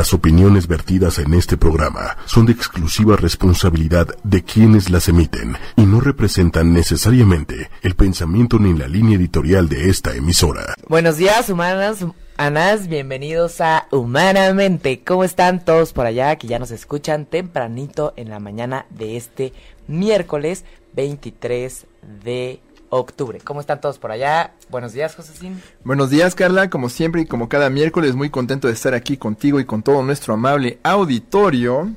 [0.00, 5.82] Las opiniones vertidas en este programa son de exclusiva responsabilidad de quienes las emiten y
[5.82, 10.74] no representan necesariamente el pensamiento ni la línea editorial de esta emisora.
[10.88, 11.98] Buenos días, humanas.
[12.38, 15.02] Anas, bienvenidos a Humanamente.
[15.04, 19.52] ¿Cómo están todos por allá que ya nos escuchan tempranito en la mañana de este
[19.86, 20.64] miércoles
[20.94, 21.86] 23
[22.24, 22.60] de
[22.90, 23.38] octubre.
[23.42, 24.52] ¿Cómo están todos por allá?
[24.68, 25.62] Buenos días, Josecín.
[25.84, 26.68] Buenos días, Carla.
[26.70, 30.02] Como siempre y como cada miércoles, muy contento de estar aquí contigo y con todo
[30.02, 31.90] nuestro amable auditorio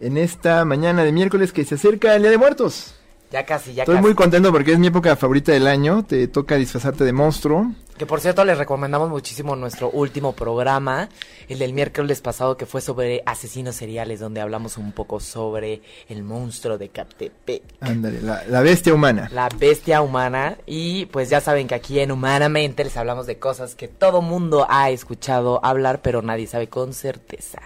[0.00, 2.94] en esta mañana de miércoles que se acerca el Día de Muertos.
[3.30, 4.06] Ya casi, ya Estoy casi.
[4.06, 6.04] muy contento porque es mi época favorita del año.
[6.04, 7.70] Te toca disfrazarte de monstruo.
[8.00, 11.10] Que por cierto les recomendamos muchísimo nuestro último programa,
[11.50, 16.22] el del miércoles pasado que fue sobre asesinos seriales, donde hablamos un poco sobre el
[16.22, 17.62] monstruo de Catepec.
[17.80, 19.28] Ándale, la, la bestia humana.
[19.34, 23.74] La bestia humana y pues ya saben que aquí en Humanamente les hablamos de cosas
[23.74, 27.60] que todo mundo ha escuchado hablar pero nadie sabe con certeza.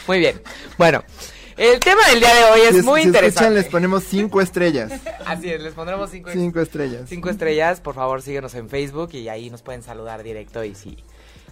[0.07, 0.41] muy bien.
[0.77, 1.03] Bueno,
[1.59, 3.29] el tema del día de hoy es Si muy si interesante.
[3.29, 4.93] escuchan, les ponemos 5 estrellas.
[5.27, 7.03] Así es, les pondremos cinco, 5 estrellas.
[7.09, 7.81] cinco estrellas.
[7.81, 10.97] Por favor, síguenos en Facebook y ahí nos pueden saludar directo y si,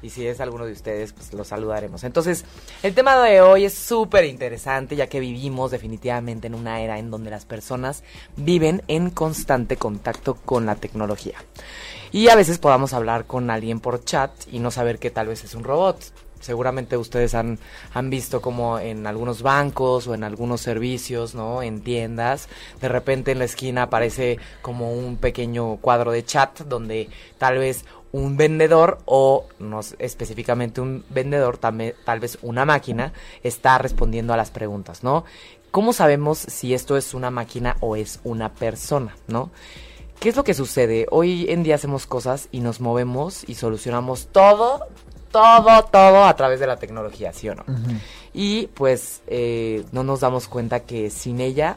[0.03, 2.05] y si es alguno de ustedes, pues los saludaremos.
[2.05, 2.45] Entonces,
[2.83, 7.11] el tema de hoy es súper interesante ya que vivimos definitivamente en una era en
[7.11, 8.05] donde las personas
[8.37, 11.37] viven en constante contacto con la tecnología.
[12.13, 15.43] Y a veces podamos hablar con alguien por chat y no saber que tal vez
[15.45, 15.99] es un robot.
[16.41, 17.59] Seguramente ustedes han,
[17.95, 21.63] han visto como en algunos bancos o en algunos servicios, ¿no?
[21.63, 22.49] En tiendas,
[22.81, 27.85] de repente en la esquina aparece como un pequeño cuadro de chat donde tal vez
[28.13, 33.13] un vendedor o no específicamente un vendedor, tal vez una máquina,
[33.43, 35.25] está respondiendo a las preguntas, ¿no?
[35.71, 39.51] ¿Cómo sabemos si esto es una máquina o es una persona, ¿no?
[40.19, 41.07] ¿Qué es lo que sucede?
[41.11, 44.87] Hoy en día hacemos cosas y nos movemos y solucionamos todo,
[45.37, 47.65] todo, todo a través de la tecnología, ¿sí o no?
[48.33, 51.77] Y pues eh, no nos damos cuenta que sin ella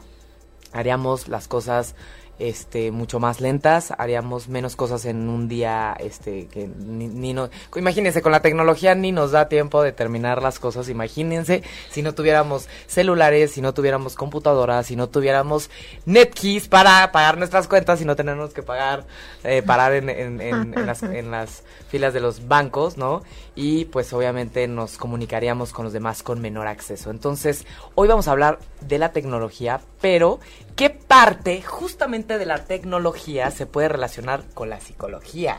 [0.72, 1.94] haríamos las cosas
[2.38, 7.50] este mucho más lentas, haríamos menos cosas en un día este que ni, ni no
[7.76, 12.14] imagínense con la tecnología ni nos da tiempo de terminar las cosas, imagínense si no
[12.14, 15.68] tuviéramos celulares, si no tuviéramos computadoras, si no tuviéramos
[16.06, 19.04] netkeys para pagar nuestras cuentas, si no tenemos que pagar
[19.44, 23.22] eh, parar en, en, en, en las, en las filas de los bancos, ¿no?
[23.54, 27.10] Y pues obviamente nos comunicaríamos con los demás con menor acceso.
[27.10, 30.40] Entonces, hoy vamos a hablar de la tecnología, pero
[30.76, 35.58] ¿qué parte justamente de la tecnología se puede relacionar con la psicología?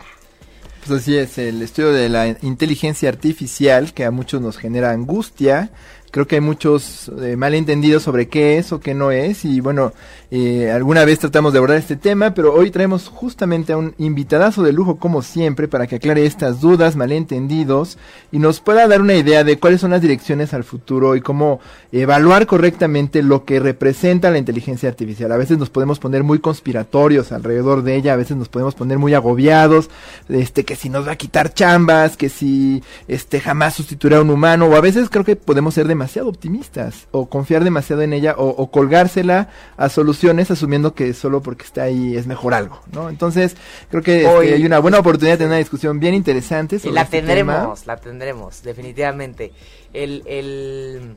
[0.86, 5.70] Pues así es, el estudio de la inteligencia artificial que a muchos nos genera angustia.
[6.10, 9.94] Creo que hay muchos eh, malentendidos sobre qué es o qué no es y bueno,
[10.34, 14.64] eh, alguna vez tratamos de abordar este tema, pero hoy traemos justamente a un invitadazo
[14.64, 17.98] de lujo como siempre para que aclare estas dudas, malentendidos
[18.32, 21.60] y nos pueda dar una idea de cuáles son las direcciones al futuro y cómo
[21.92, 25.34] evaluar correctamente lo que representa la inteligencia artificial.
[25.34, 29.00] A veces nos podemos poner muy conspiratorios alrededor de ella, a veces nos podemos poner
[29.00, 29.90] muy agobiados,
[30.30, 34.30] este que si nos va a quitar chambas, que si este jamás sustituirá a un
[34.30, 38.36] humano o a veces creo que podemos ser demasiado optimistas o confiar demasiado en ella
[38.38, 43.10] o, o colgársela a soluciones asumiendo que solo porque está ahí es mejor algo, ¿no?
[43.10, 43.56] Entonces
[43.90, 46.80] creo que este, Hoy- hay una buena oportunidad de tener una discusión bien interesante Y
[46.80, 47.94] sobre la este tendremos, tema.
[47.96, 49.52] la tendremos, definitivamente.
[49.94, 51.16] El, el,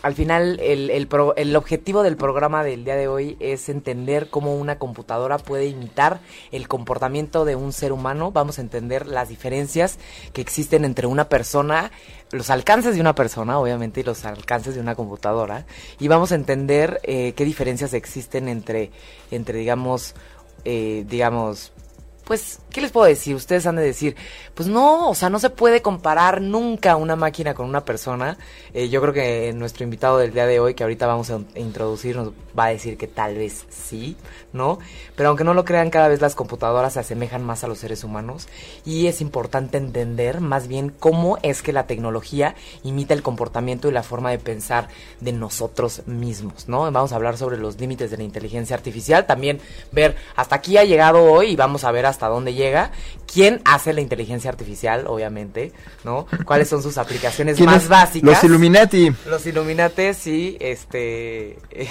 [0.00, 4.30] al final, el, el, pro- el objetivo del programa del día de hoy es entender
[4.30, 6.20] cómo una computadora puede imitar
[6.52, 8.30] el comportamiento de un ser humano.
[8.30, 9.98] Vamos a entender las diferencias
[10.32, 11.90] que existen entre una persona,
[12.30, 15.66] los alcances de una persona, obviamente, y los alcances de una computadora.
[15.98, 18.92] Y vamos a entender eh, qué diferencias existen entre,
[19.30, 20.14] entre digamos,
[20.64, 21.72] eh, digamos,
[22.28, 23.34] pues, ¿qué les puedo decir?
[23.34, 24.14] Ustedes han de decir,
[24.52, 28.36] pues no, o sea, no se puede comparar nunca una máquina con una persona.
[28.74, 32.16] Eh, yo creo que nuestro invitado del día de hoy, que ahorita vamos a introducir,
[32.16, 34.14] nos va a decir que tal vez sí,
[34.52, 34.78] ¿no?
[35.16, 38.04] Pero aunque no lo crean, cada vez las computadoras se asemejan más a los seres
[38.04, 38.46] humanos
[38.84, 43.92] y es importante entender más bien cómo es que la tecnología imita el comportamiento y
[43.92, 44.88] la forma de pensar
[45.20, 46.90] de nosotros mismos, ¿no?
[46.92, 50.84] Vamos a hablar sobre los límites de la inteligencia artificial, también ver hasta aquí ha
[50.84, 52.90] llegado hoy y vamos a ver hasta dónde llega,
[53.32, 55.72] quién hace la inteligencia artificial, obviamente,
[56.02, 56.26] ¿no?
[56.44, 58.28] ¿Cuáles son sus aplicaciones más básicas?
[58.28, 59.12] Los Illuminati.
[59.26, 61.58] Los Illuminati, sí, este...
[61.70, 61.88] Eh,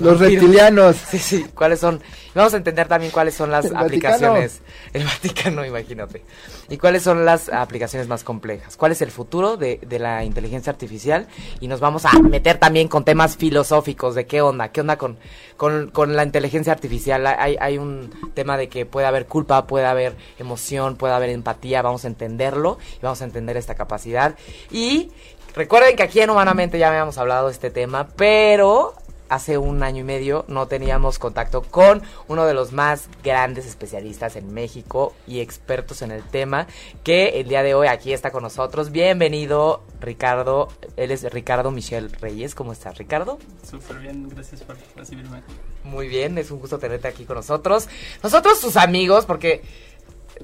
[0.00, 0.96] los, reptilianos.
[0.96, 2.00] Sí, sí, cuáles son.
[2.34, 4.60] Vamos a entender también cuáles son las aplicaciones.
[4.92, 6.22] El Vaticano, imagínate.
[6.70, 8.76] Y cuáles son las aplicaciones más complejas.
[8.76, 11.26] ¿Cuál es el futuro de, la inteligencia artificial?
[11.60, 15.18] Y nos vamos a meter también con temas filosóficos de qué onda, qué onda con,
[15.56, 17.26] con, la inteligencia artificial.
[17.26, 21.80] Hay, hay un tema de que puede haber culpa, puede haber emoción, puede haber empatía.
[21.80, 24.36] Vamos a entenderlo y vamos a entender esta capacidad.
[24.70, 25.10] Y
[25.54, 28.94] Recuerden que aquí en Humanamente ya habíamos hablado de este tema, pero
[29.28, 34.36] hace un año y medio no teníamos contacto con uno de los más grandes especialistas
[34.36, 36.66] en México y expertos en el tema,
[37.04, 38.90] que el día de hoy aquí está con nosotros.
[38.90, 40.68] Bienvenido, Ricardo.
[40.96, 42.54] Él es Ricardo Michel Reyes.
[42.54, 43.38] ¿Cómo estás, Ricardo?
[43.68, 45.42] Súper bien, gracias por recibirme.
[45.84, 47.88] Muy bien, es un gusto tenerte aquí con nosotros.
[48.22, 49.62] Nosotros, sus amigos, porque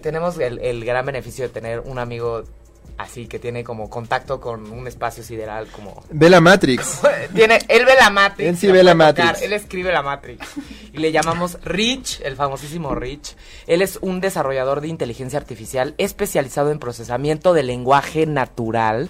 [0.03, 2.45] tenemos el, el gran beneficio de tener un amigo
[2.99, 7.01] así que tiene como contacto con un espacio sideral como ve la Matrix.
[7.35, 9.43] Tiene él ve la Matrix él sí ve la Matrix.
[9.43, 10.47] Él escribe la Matrix.
[10.93, 13.37] Y le llamamos Rich el famosísimo Rich.
[13.67, 19.09] Él es un desarrollador de inteligencia artificial especializado en procesamiento de lenguaje natural.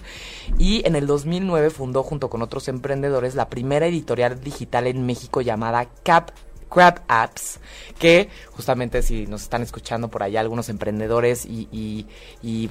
[0.57, 5.41] Y en el 2009 fundó junto con otros emprendedores la primera editorial digital en México
[5.41, 6.31] llamada Cap
[6.69, 7.59] Crab Apps,
[7.99, 12.05] que justamente si nos están escuchando por allá algunos emprendedores y,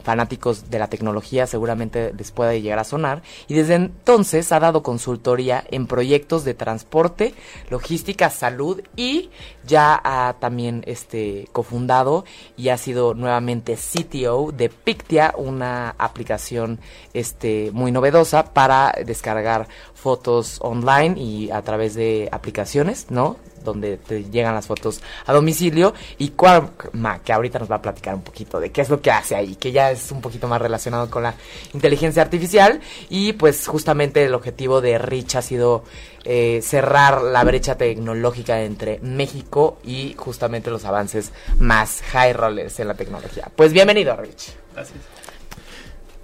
[0.02, 3.22] fanáticos de la tecnología seguramente les puede llegar a sonar.
[3.48, 7.34] Y desde entonces ha dado consultoría en proyectos de transporte,
[7.70, 9.30] logística, salud y
[9.66, 12.24] ya ha también este, cofundado
[12.56, 16.80] y ha sido nuevamente CTO de Pictia, una aplicación
[17.12, 19.68] este, muy novedosa para descargar
[20.04, 23.38] fotos online y a través de aplicaciones, ¿no?
[23.64, 28.14] donde te llegan las fotos a domicilio y Quarkma, que ahorita nos va a platicar
[28.14, 30.60] un poquito de qué es lo que hace ahí, que ya es un poquito más
[30.60, 31.34] relacionado con la
[31.72, 35.84] inteligencia artificial y pues justamente el objetivo de Rich ha sido
[36.24, 42.88] eh, cerrar la brecha tecnológica entre México y justamente los avances más high rollers en
[42.88, 43.50] la tecnología.
[43.56, 44.52] Pues bienvenido Rich.
[44.74, 44.98] Gracias.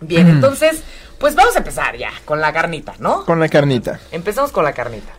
[0.03, 0.83] Bien, entonces,
[1.21, 3.27] pues vamos a empezar ya con la carnita, ¿no?
[3.27, 4.01] Con la carnita.
[4.11, 5.13] Empezamos con la carnita.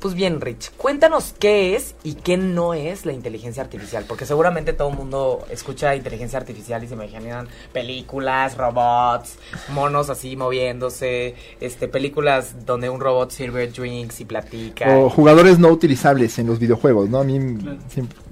[0.00, 4.72] Pues bien, Rich, cuéntanos qué es y qué no es la inteligencia artificial, porque seguramente
[4.72, 9.38] todo el mundo escucha inteligencia artificial y se imaginan películas, robots,
[9.70, 14.98] monos así moviéndose, este películas donde un robot sirve drinks y platica.
[14.98, 17.18] O jugadores no utilizables en los videojuegos, ¿no?
[17.18, 17.58] A mí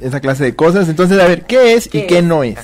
[0.01, 0.89] esa clase de cosas.
[0.89, 2.59] Entonces, a ver, ¿qué es y qué no es?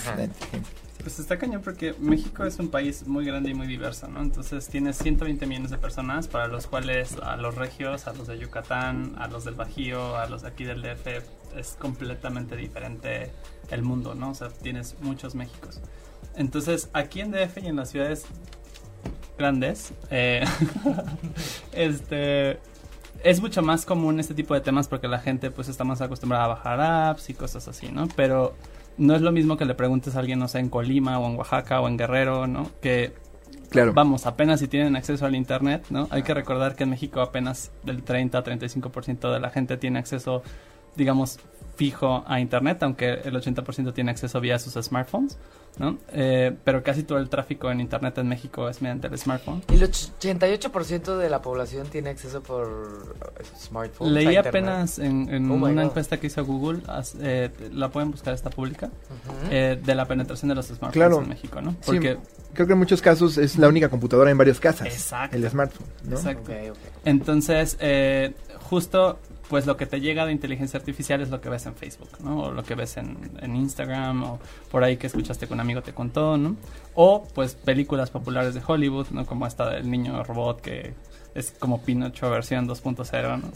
[1.03, 4.23] Pues está cañón porque México es un país muy grande y muy diverso, ¿no?
[4.23, 8.39] Entonces tiene 120 millones de personas para los cuales a los regios, a los de
[8.39, 11.07] Yucatán, a los del Bajío, a los aquí del DF
[11.57, 13.31] es completamente diferente
[13.71, 14.31] el mundo, ¿no?
[14.31, 15.81] O sea, tienes muchos Méxicos.
[16.37, 18.25] Entonces aquí en DF y en las ciudades
[19.37, 20.45] grandes, eh,
[21.73, 22.61] este
[23.25, 26.45] es mucho más común este tipo de temas porque la gente pues está más acostumbrada
[26.45, 28.09] a bajar apps y cosas así, ¿no?
[28.17, 28.55] Pero
[28.99, 31.37] no es lo mismo que le preguntes a alguien, no sé, en Colima o en
[31.37, 32.71] Oaxaca o en Guerrero, ¿no?
[32.81, 33.13] Que,
[33.71, 33.93] claro.
[33.93, 36.09] vamos, apenas si tienen acceso al Internet, ¿no?
[36.11, 39.99] Hay que recordar que en México apenas del 30 a 35% de la gente tiene
[39.99, 40.43] acceso,
[40.97, 41.39] digamos,
[41.77, 45.39] fijo a Internet, aunque el 80% tiene acceso vía sus smartphones.
[45.79, 45.99] ¿No?
[46.13, 49.63] Eh, pero casi todo el tráfico en Internet en México es mediante el smartphone.
[49.71, 53.17] Y el 88% de la población tiene acceso por
[53.59, 54.13] smartphone.
[54.13, 56.81] Leí apenas en, oh una encuesta que hizo Google,
[57.21, 58.91] eh, la pueden buscar, está pública,
[59.51, 61.75] eh, de la penetración de los smartphones en México, ¿no?
[61.85, 62.19] Porque
[62.53, 64.87] creo que en muchos casos es la única computadora en varias casas.
[64.87, 65.37] Exacto.
[65.37, 66.17] El smartphone, ¿no?
[66.17, 66.53] Exacto.
[67.05, 67.79] Entonces,
[68.69, 69.19] justo
[69.53, 72.45] pues lo que te llega de inteligencia artificial es lo que ves en Facebook, ¿no?
[72.45, 74.41] O lo que ves en, Instagram, o
[74.71, 76.57] por ahí que escuchaste que un amigo te contó, ¿no?
[76.95, 79.27] O pues películas populares de Hollywood, ¿no?
[79.27, 80.95] Como esta del niño robot que
[81.35, 83.53] es como Pinocho versión 2.0, ¿no?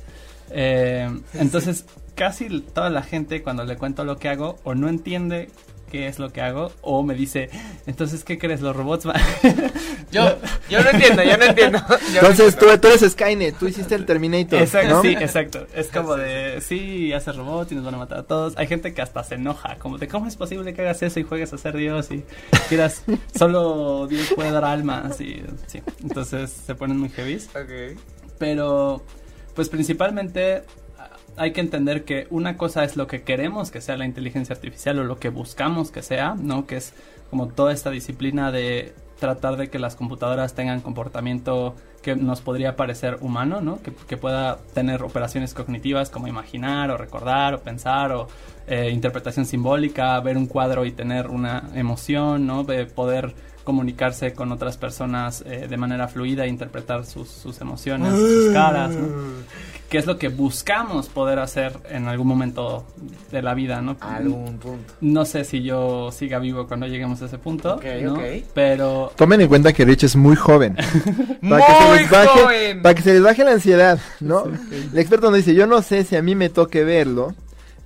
[0.51, 5.49] Eh, entonces, casi toda la gente cuando le cuento lo que hago o no entiende
[5.91, 7.51] qué es lo que hago o me dice,
[7.87, 8.61] entonces, ¿qué crees?
[8.61, 9.21] Los robots van...
[10.13, 10.39] Yo,
[10.71, 11.79] yo no entiendo, yo no entiendo.
[11.89, 12.81] Yo Entonces tú, entiendo.
[12.81, 15.03] tú eres Skynet, tú hiciste el Terminator, Exacto, ¿no?
[15.03, 15.67] sí, exacto.
[15.75, 18.55] Es como de, sí, haces robots y nos van a matar a todos.
[18.57, 21.25] Hay gente que hasta se enoja, como de, ¿cómo es posible que hagas eso y
[21.25, 22.25] juegues a ser Dios y
[22.69, 23.03] quieras,
[23.37, 25.83] solo Dios puede dar almas y, sí.
[26.03, 27.37] Entonces se ponen muy heavy.
[27.55, 27.99] Ok.
[28.39, 29.03] Pero,
[29.55, 30.63] pues principalmente
[31.37, 34.99] hay que entender que una cosa es lo que queremos que sea la inteligencia artificial
[34.99, 36.67] o lo que buscamos que sea, ¿no?
[36.67, 36.95] Que es
[37.31, 42.77] como toda esta disciplina de tratar de que las computadoras tengan comportamiento que nos podría
[42.77, 43.81] parecer humano, ¿no?
[43.83, 48.29] Que, pueda tener operaciones cognitivas como imaginar o recordar o pensar o
[48.67, 52.63] eh, interpretación simbólica, ver un cuadro y tener una emoción, ¿no?
[52.63, 58.13] De poder comunicarse con otras personas eh, de manera fluida e interpretar sus, sus emociones,
[58.13, 59.09] sus caras, ¿no?
[59.89, 62.85] Que es lo que buscamos poder hacer en algún momento
[63.31, 63.97] de la vida, ¿no?
[64.01, 64.77] Algún punto.
[65.01, 68.15] No sé si yo siga vivo cuando lleguemos a ese punto, Ok, ¿no?
[68.15, 68.21] ok.
[68.53, 70.77] Pero Tomen en cuenta que Rich es muy joven.
[71.41, 72.83] ¡Muy Para que se les baje, joven!
[72.83, 74.45] Para que se les baje la ansiedad, ¿no?
[74.93, 77.35] El experto nos dice, yo no sé si a mí me toque verlo.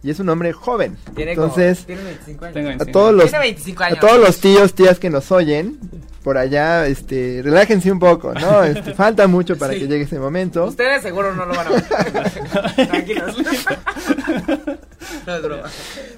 [0.03, 0.97] Y es un hombre joven.
[1.15, 2.55] Tiene Entonces, como, tiene 25 años.
[2.55, 2.93] tengo a 25.
[2.99, 4.01] todos los, Tiene 25 a años.
[4.01, 5.79] todos los tíos, tías que nos oyen,
[6.23, 8.65] por allá, este, relájense un poco, ¿no?
[8.65, 9.81] Este, falta mucho para Sí.
[9.81, 10.65] que llegue ese momento.
[10.67, 11.85] Ustedes seguro no lo van a ver.
[12.89, 13.37] Tranquilos.
[15.27, 15.71] no es broma.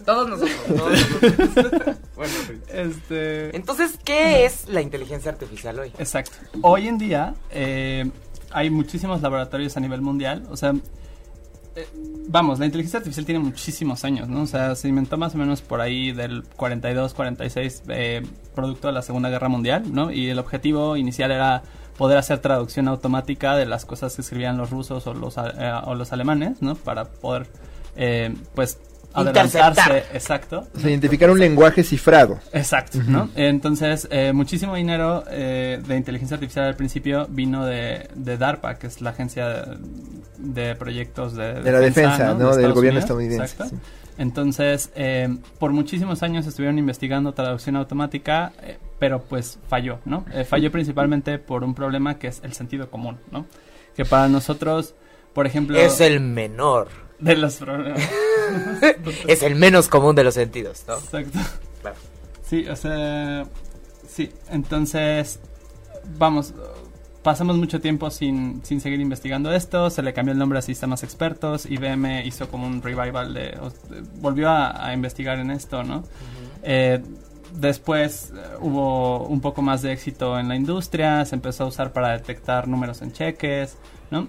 [0.05, 0.57] Todos nosotros.
[0.77, 1.97] Todos nosotros.
[2.17, 2.33] bueno.
[2.69, 5.93] Este, Entonces, ¿qué es la inteligencia artificial hoy?
[5.99, 6.37] Exacto.
[6.63, 8.09] Hoy en día eh,
[8.53, 10.45] hay muchísimos laboratorios a nivel mundial.
[10.51, 10.73] O sea,
[11.75, 11.89] eh,
[12.29, 14.43] vamos, la inteligencia artificial tiene muchísimos años, ¿no?
[14.43, 18.23] O sea, se inventó más o menos por ahí del 42, 46, eh,
[18.55, 20.11] producto de la Segunda Guerra Mundial, ¿no?
[20.11, 21.63] Y el objetivo inicial era
[21.97, 25.95] poder hacer traducción automática de las cosas que escribían los rusos o los, eh, o
[25.95, 26.75] los alemanes, ¿no?
[26.75, 27.47] Para poder,
[27.97, 28.79] eh, pues,
[29.15, 30.05] adelantarse.
[30.13, 30.67] Exacto.
[30.75, 32.39] O sea, identificar un lenguaje cifrado.
[32.53, 33.29] Exacto, ¿no?
[33.35, 38.87] Entonces, eh, muchísimo dinero eh, de inteligencia artificial al principio vino de, de DARPA, que
[38.87, 39.65] es la agencia
[40.39, 42.55] de proyectos de, De la defensa, ¿no?
[42.57, 43.05] De Del gobierno Unidos.
[43.05, 43.77] estadounidense, Exacto.
[43.77, 43.83] sí.
[44.19, 45.29] Entonces, eh,
[45.59, 50.27] por muchísimos años estuvieron investigando traducción automática, eh, pero pues falló, ¿no?
[50.35, 53.47] Eh, falló principalmente por un problema que es el sentido común, ¿no?
[53.97, 54.95] Que para nosotros,
[55.33, 56.89] por ejemplo, Es el menor.
[57.19, 58.01] de los problemas.
[59.27, 60.95] Es el menos común de los sentidos, ¿no?
[60.95, 61.39] Exacto.
[61.81, 61.97] Claro.
[62.45, 63.45] Sí, o sea,
[64.07, 65.39] sí, entonces,
[66.19, 66.55] vamos,
[67.23, 71.03] pasamos mucho tiempo sin, sin seguir investigando esto, se le cambió el nombre a sistemas
[71.03, 73.59] expertos, IBM hizo como un revival de,
[74.17, 76.05] volvió a, a investigar en esto, ¿no?
[76.63, 77.01] Eh,
[77.55, 81.93] después eh, hubo un poco más de éxito en la industria, se empezó a usar
[81.93, 83.77] para detectar números en cheques,
[84.11, 84.29] ¿no?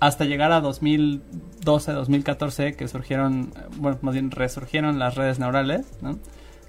[0.00, 5.86] Hasta llegar a 2012, 2014, que surgieron, bueno, más bien resurgieron las redes neurales.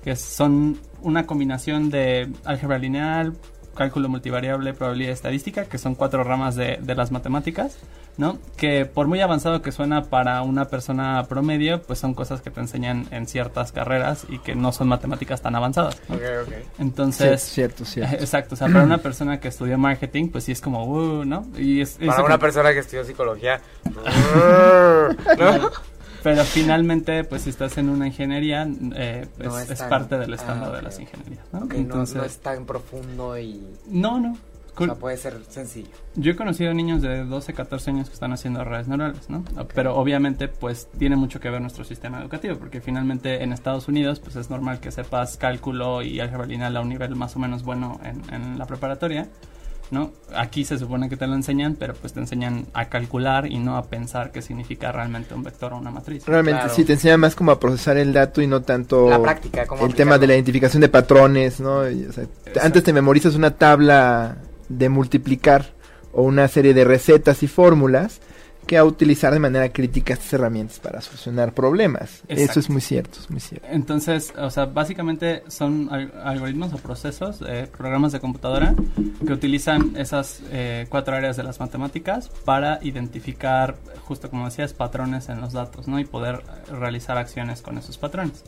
[0.04, 3.34] Que son una combinación de álgebra lineal,
[3.76, 7.78] cálculo multivariable, probabilidad estadística, que son cuatro ramas de, de las matemáticas,
[8.18, 8.38] ¿no?
[8.58, 12.60] Que por muy avanzado que suena para una persona promedio, pues son cosas que te
[12.60, 16.00] enseñan en ciertas carreras y que no son matemáticas tan avanzadas.
[16.10, 16.16] ¿no?
[16.16, 16.54] Ok, ok.
[16.80, 18.16] Entonces, Sí, cierto, cierto.
[18.16, 21.48] Exacto, o sea, para una persona que estudió marketing, pues sí es como, uh, ¿no?
[21.58, 23.60] Y es, Para una persona que estudió psicología.
[23.86, 24.02] ¿no?
[26.24, 30.18] Pero finalmente, pues si estás en una ingeniería, eh, pues, No es es, tan- parte
[30.20, 30.76] del ah, estándar ok.
[30.76, 31.60] de las ingenierías, ¿no?
[31.62, 33.60] Ok, no- Entonces, no, es tan profundo y.
[33.88, 34.38] no, no.
[34.74, 34.88] O Cool.
[34.88, 35.90] sea, puede ser sencillo.
[36.16, 39.44] Yo he conocido niños de 12, 14 años que están haciendo redes neurales, ¿no?
[39.76, 44.20] Pero obviamente, pues tiene mucho que ver nuestro sistema educativo, porque finalmente en Estados Unidos,
[44.22, 47.64] pues es normal que sepas cálculo y álgebra lineal a un nivel más o menos
[47.64, 49.28] bueno en, en la preparatoria,
[49.92, 50.12] ¿no?
[50.34, 53.76] Aquí se supone que te lo enseñan, pero pues te enseñan a calcular y no
[53.76, 56.26] a pensar qué significa realmente un vector o una matriz.
[56.26, 56.74] Realmente Claro.
[56.74, 59.86] sí, te enseña más como a procesar el dato y no tanto La práctica, cómo
[59.86, 60.34] el tema de la aplicarlo.
[60.36, 61.90] identificación de patrones, ¿no?
[61.92, 62.24] Y, o sea,
[62.54, 64.38] te- antes te memorizas una tabla
[64.78, 65.74] de multiplicar
[66.14, 68.20] o una serie de recetas y fórmulas
[68.68, 72.22] que a utilizar de manera crítica estas herramientas para solucionar problemas.
[72.28, 73.66] Eso es muy cierto, es muy cierto.
[73.70, 78.76] Entonces, o sea, básicamente son al- algoritmos o procesos, eh, programas de computadora
[79.26, 85.30] que utilizan esas eh, cuatro áreas de las matemáticas para identificar, justo como decías, patrones
[85.30, 86.00] en los datos, ¿no?
[86.00, 88.44] Y poder realizar acciones con esos patrones.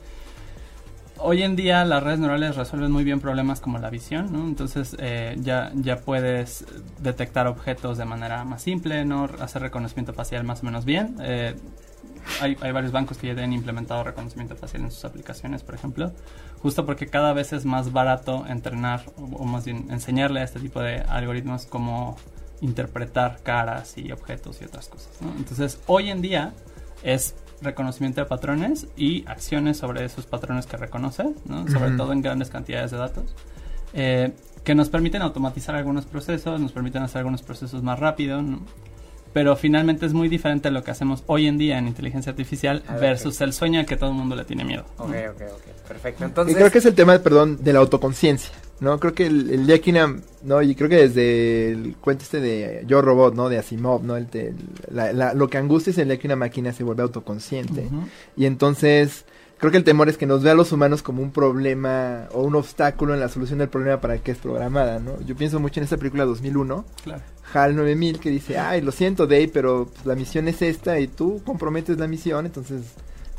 [1.18, 4.36] Hoy en día las redes neurales resuelven muy bien problemas como la visión.
[4.36, 6.66] Entonces eh, ya, ya puedes
[7.00, 9.30] detectar objetos de manera más simple, ¿no?
[9.40, 11.16] Hacer reconocimiento facial más o menos bien.
[11.22, 11.56] Eh,
[12.42, 16.12] hay, hay varios bancos que ya han implementado reconocimiento facial en sus aplicaciones, por ejemplo,
[16.62, 20.80] justo porque cada vez es más barato entrenar o, más bien enseñarle a este tipo
[20.80, 22.18] de algoritmos cómo
[22.62, 25.10] interpretar caras y objetos y otras cosas.
[25.38, 26.54] Entonces, hoy en día
[27.04, 31.68] es reconocimiento de patrones y acciones sobre esos patrones que reconoce, ¿no?
[31.68, 33.24] sobre todo en grandes cantidades de datos.
[33.94, 34.32] eh,
[34.64, 38.62] que nos permiten automatizar algunos procesos, nos permiten hacer algunos procesos más rápido, ¿no?
[39.34, 42.82] pero finalmente es muy diferente a lo que hacemos hoy en día en inteligencia artificial
[42.88, 44.86] A ver, versus el sueño al que todo el mundo le tiene miedo.
[44.98, 45.06] ¿no?
[45.06, 45.88] Ok, ok, ok.
[45.88, 46.24] Perfecto.
[46.24, 49.00] Y Entonces, creo que es el tema, perdón, de la autoconciencia, ¿no?
[49.00, 50.62] Creo que el, el una- ¿no?
[50.62, 53.50] Y creo que desde el cuento este de Yo Robot, ¿no?
[53.50, 54.18] De Asimov, ¿no?
[54.18, 54.28] El
[54.92, 57.88] la- la- lo que angustia es el día que una máquina se vuelve autoconsciente.
[58.36, 59.26] Y entonces,
[59.58, 62.44] creo que el temor es que nos vea a los humanos como un problema o
[62.44, 65.22] un obstáculo en la solución del problema para el que es programada, ¿no?
[65.22, 67.22] Yo pienso mucho en esta película 2001, Claro.
[67.54, 71.08] HAL 9000, que dice, ay, lo siento, Dave, pero pues, la misión es esta y
[71.08, 72.82] tú comprometes la misión, entonces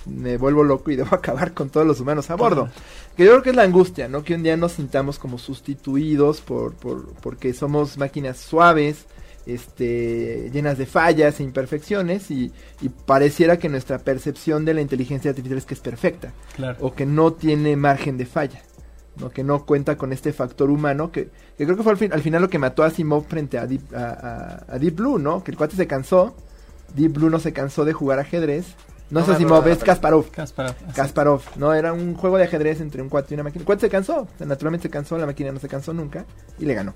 [0.06, 2.68] me vuelvo loco y debo acabar con todos los humanos a bordo.
[3.16, 4.25] Que yo creo que es la angustia, ¿no?
[4.25, 9.06] Que un día nos sintamos como sustituidos por, por porque somos máquinas suaves,
[9.47, 15.30] este, llenas de fallas e imperfecciones y, y pareciera que nuestra percepción de la inteligencia
[15.30, 16.78] artificial es que es perfecta Claro.
[16.80, 18.62] o que no tiene margen de falla,
[19.16, 19.30] ¿no?
[19.30, 22.23] que no cuenta con este factor humano que, que creo que fue al, fin- al
[22.23, 23.99] final lo que mató a Asimov frente a Deep, a,
[24.68, 25.44] a- a Deep Blue, ¿no?
[25.44, 26.35] Que el cuate se cansó,
[26.94, 28.64] Deep Blue no se cansó de jugar ajedrez,
[29.11, 30.30] no, Asimov, de la es Kasparov.
[30.30, 30.75] Kasparov.
[30.87, 30.94] así.
[30.94, 31.75] Kasparov, ¿no?
[31.75, 33.61] Era un juego de ajedrez entre un cuate y una máquina.
[33.61, 36.25] El cuate se cansó, o sea, naturalmente se cansó, la máquina no se cansó nunca
[36.58, 36.94] y le ganó.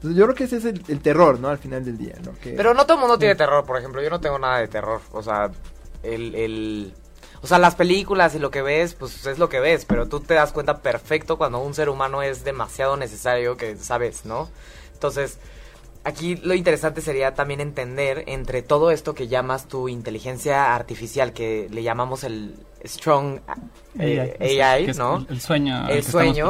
[0.00, 1.48] Entonces yo creo que ese es el, el terror, ¿no?
[1.48, 2.32] Al final del día, ¿no?
[2.40, 4.02] Que, Pero no todo el mundo tiene terror, por ejemplo.
[4.02, 5.02] Yo no tengo nada de terror.
[5.12, 5.50] O sea,
[6.02, 6.94] el, el...
[7.42, 9.84] O sea, las películas y lo que ves, pues es lo que ves.
[9.84, 14.24] Pero tú te das cuenta perfecto cuando un ser humano es demasiado necesario que sabes,
[14.24, 14.48] ¿no?
[14.94, 15.38] Entonces,
[16.04, 21.68] aquí lo interesante sería también entender entre todo esto que llamas tu inteligencia artificial, que
[21.70, 22.54] le llamamos el
[22.84, 23.40] Strong
[23.98, 25.26] eh, AI, AI, que es ¿no?
[25.28, 25.88] el, sueño.
[25.88, 26.48] El sueño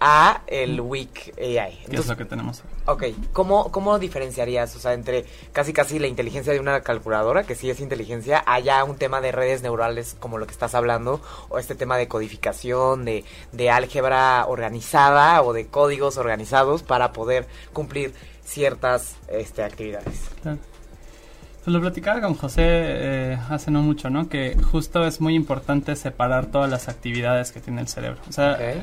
[0.00, 1.36] a el Weak AI.
[1.36, 2.62] que es Entonces, lo que tenemos.
[2.86, 7.54] Ok, ¿cómo, ¿cómo diferenciarías, o sea, entre casi casi la inteligencia de una calculadora, que
[7.54, 11.58] sí es inteligencia, allá un tema de redes neurales como lo que estás hablando, o
[11.58, 18.14] este tema de codificación, de, de álgebra organizada o de códigos organizados para poder cumplir
[18.48, 20.30] ciertas este, actividades?
[20.42, 24.28] Pues lo platicaba con José eh, hace no mucho, ¿no?
[24.28, 28.20] Que justo es muy importante separar todas las actividades que tiene el cerebro.
[28.28, 28.82] O sea, eh,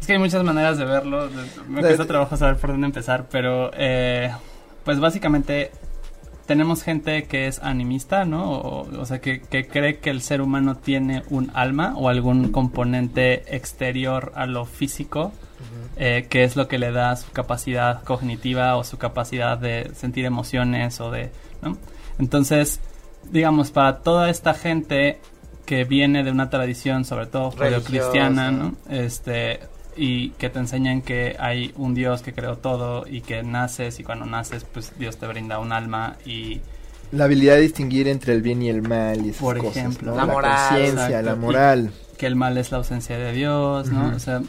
[0.00, 1.30] es que hay muchas maneras de verlo.
[1.68, 4.30] Me cuesta trabajo saber por dónde empezar, pero eh,
[4.84, 5.70] pues básicamente
[6.44, 8.52] tenemos gente que es animista, ¿no?
[8.52, 12.52] O, o sea, que, que cree que el ser humano tiene un alma o algún
[12.52, 15.32] componente exterior a lo físico
[15.96, 20.24] eh, que es lo que le da su capacidad cognitiva o su capacidad de sentir
[20.24, 21.30] emociones o de,
[21.62, 21.76] ¿no?
[22.18, 22.80] Entonces,
[23.30, 25.20] digamos, para toda esta gente
[25.66, 28.74] que viene de una tradición, sobre todo cristiana, ¿no?
[28.88, 29.60] Este,
[29.96, 34.04] y que te enseñan que hay un Dios que creó todo y que naces y
[34.04, 36.60] cuando naces, pues Dios te brinda un alma y
[37.10, 40.12] La habilidad de distinguir entre el bien y el mal y esas Por cosas, ejemplo.
[40.12, 40.16] ¿no?
[40.16, 41.26] La moral, conciencia, exacto.
[41.26, 41.90] la moral.
[42.16, 44.14] que el mal es la ausencia de Dios, ¿no?
[44.14, 44.40] O sea,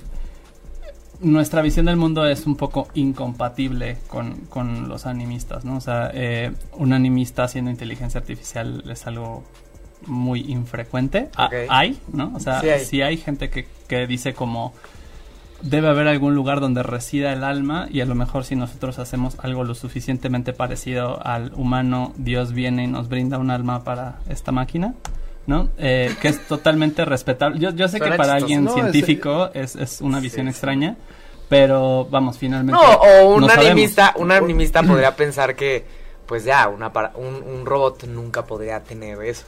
[1.22, 5.78] nuestra visión del mundo es un poco incompatible con, con los animistas, ¿no?
[5.78, 9.44] O sea, eh, un animista haciendo inteligencia artificial es algo
[10.08, 11.30] muy infrecuente.
[11.36, 12.32] Ah, hay, ¿no?
[12.36, 12.86] O sea, Sí hay.
[12.86, 14.74] sí hay gente que, que dice como
[15.62, 19.38] debe haber algún lugar donde resida el alma y a lo mejor si nosotros hacemos
[19.40, 24.52] algo lo suficientemente parecido al humano, Dios viene y nos brinda un alma para esta
[24.52, 24.94] máquina,
[25.50, 25.70] ¿no?
[25.78, 27.60] Eh, que es totalmente respetable.
[27.60, 28.46] Yo, yo sé Suena que para chistoso.
[28.46, 30.52] alguien No, científico es, es una visión sí.
[30.52, 30.96] extraña,
[31.50, 32.80] pero vamos, finalmente...
[32.82, 33.72] No, o un no sabemos.
[33.72, 35.84] animista, un animista podría pensar que,
[36.28, 39.44] pues ya, una para- un, un robot nunca podría tener eso.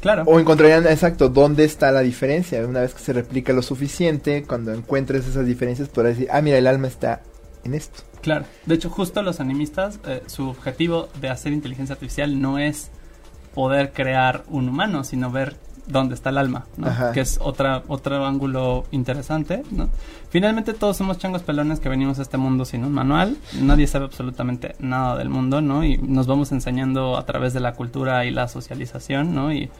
[0.00, 0.24] Claro.
[0.26, 2.60] O encontrarían, exacto, dónde está la diferencia.
[2.66, 6.58] Una vez que se replica lo suficiente, cuando encuentres esas diferencias, podrás decir, ah, mira,
[6.58, 7.22] el alma está
[7.64, 8.02] en esto.
[8.20, 12.90] Claro, de hecho justo los animistas, eh, su objetivo de hacer inteligencia artificial no es
[13.54, 15.56] poder crear un humano, sino ver
[15.88, 16.88] dónde está el alma, ¿no?
[17.12, 19.62] Que es otra, otro ángulo interesante.
[19.70, 19.88] ¿no?
[20.30, 24.04] Finalmente todos somos changos pelones que venimos a este mundo sin un manual, nadie sabe
[24.04, 25.84] absolutamente nada del mundo, ¿no?
[25.84, 29.52] Y nos vamos enseñando a través de la cultura y la socialización, ¿no?
[29.52, 29.70] Y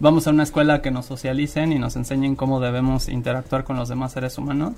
[0.00, 3.88] vamos a una escuela que nos socialicen y nos enseñen cómo debemos interactuar con los
[3.88, 4.74] demás seres humanos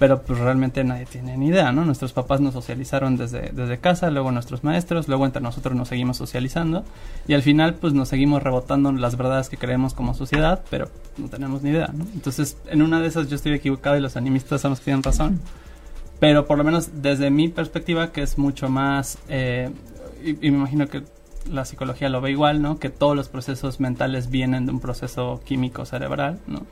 [0.00, 1.84] pero pues realmente nadie tiene ni idea, ¿no?
[1.84, 6.16] Nuestros papás nos socializaron desde, desde casa, luego nuestros maestros, luego entre nosotros nos seguimos
[6.16, 6.86] socializando
[7.28, 11.28] y al final pues nos seguimos rebotando las verdades que creemos como sociedad, pero no
[11.28, 12.06] tenemos ni idea, ¿no?
[12.14, 15.02] Entonces en una de esas yo estoy equivocado y los animistas son los que tienen
[15.02, 15.38] razón,
[16.18, 19.68] pero por lo menos desde mi perspectiva que es mucho más, eh,
[20.24, 21.02] y, y me imagino que
[21.48, 22.78] la psicología lo ve igual, ¿no?
[22.78, 26.66] Que todos los procesos mentales vienen de un proceso químico cerebral, ¿no?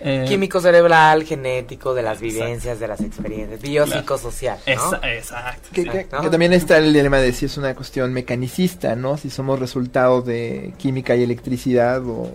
[0.00, 4.98] Eh, químico cerebral, genético, de las vivencias, de las experiencias, biopsicosocial, ¿no?
[5.02, 5.68] exacto.
[5.72, 9.16] Que, que, también está el dilema de si es una cuestión mecanicista, ¿no?
[9.16, 12.30] Si somos resultado de química y electricidad o,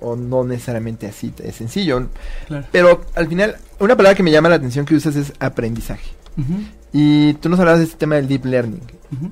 [0.00, 2.06] o, no necesariamente así, es sencillo.
[2.72, 6.10] Pero al final, una palabra que me llama la atención que usas es aprendizaje.
[6.92, 8.80] Y tú nos hablabas de este tema del deep learning.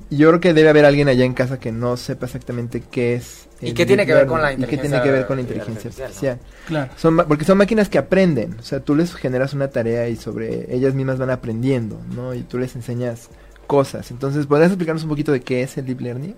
[0.09, 3.15] Y yo creo que debe haber alguien allá en casa que no sepa exactamente qué
[3.15, 3.47] es.
[3.61, 4.75] ¿Y qué tiene que ver con la inteligencia?
[4.75, 6.39] Y qué tiene que ver con la inteligencia artificial.
[6.67, 6.91] Claro.
[6.95, 8.55] Son, porque son máquinas que aprenden.
[8.59, 12.33] O sea, tú les generas una tarea y sobre ellas mismas van aprendiendo, ¿no?
[12.33, 13.29] Y tú les enseñas
[13.65, 14.11] cosas.
[14.11, 16.35] Entonces, ¿podrías explicarnos un poquito de qué es el deep learning?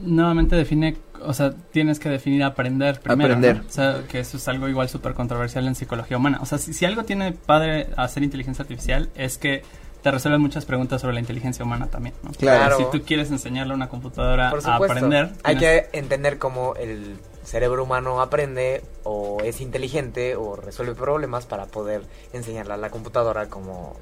[0.00, 3.34] Nuevamente define, o sea, tienes que definir aprender primero.
[3.34, 3.64] Aprender.
[3.66, 6.38] O sea, que eso es algo igual súper controversial en psicología humana.
[6.40, 9.62] O sea, si, si algo tiene padre hacer inteligencia artificial es que
[10.02, 12.14] te resuelven muchas preguntas sobre la inteligencia humana también.
[12.22, 12.30] ¿no?
[12.32, 12.76] Claro.
[12.76, 15.32] Si tú quieres enseñarle a una computadora a aprender.
[15.42, 21.66] Hay que entender cómo el cerebro humano aprende o es inteligente o resuelve problemas para
[21.66, 23.96] poder enseñarle a la computadora cómo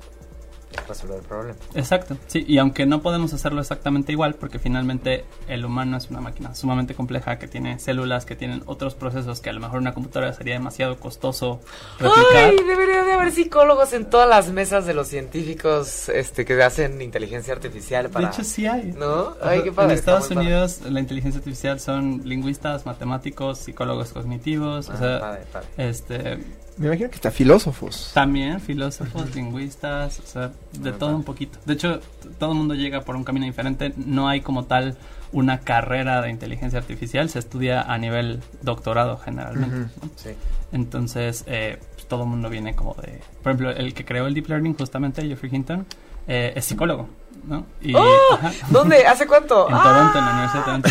[0.88, 1.58] resolver el problema.
[1.74, 6.20] Exacto, sí, y aunque no podemos hacerlo exactamente igual, porque finalmente el humano es una
[6.20, 9.94] máquina sumamente compleja que tiene células, que tienen otros procesos que a lo mejor una
[9.94, 11.60] computadora sería demasiado costoso
[11.98, 12.50] replicar.
[12.50, 17.00] Ay, debería de haber psicólogos en todas las mesas de los científicos este, que hacen
[17.00, 18.28] inteligencia artificial para...
[18.28, 18.92] De hecho sí hay.
[18.92, 19.34] ¿No?
[19.42, 24.92] Ay, qué padre, en Estados Unidos la inteligencia artificial son lingüistas, matemáticos, psicólogos cognitivos, o
[24.92, 26.38] ah, sea, este
[26.76, 28.10] me imagino que está filósofos.
[28.14, 31.58] También filósofos, lingüistas, o sea, de todo un poquito.
[31.64, 32.00] De hecho,
[32.38, 33.92] todo el mundo llega por un camino diferente.
[33.96, 34.96] No hay como tal
[35.32, 37.28] una carrera de inteligencia artificial.
[37.30, 39.90] Se estudia a nivel doctorado generalmente.
[40.16, 40.30] sí.
[40.72, 43.20] Entonces, eh, pues, todo el mundo viene como de...
[43.42, 45.86] Por ejemplo, el que creó el Deep Learning, justamente, Jeffrey Hinton,
[46.28, 47.08] eh, es psicólogo.
[47.46, 47.64] ¿no?
[47.80, 48.38] Y, ¡Oh!
[48.70, 49.06] ¿Dónde?
[49.06, 49.68] ¿Hace cuánto?
[49.70, 50.90] En Toronto, en la Universidad de Toronto.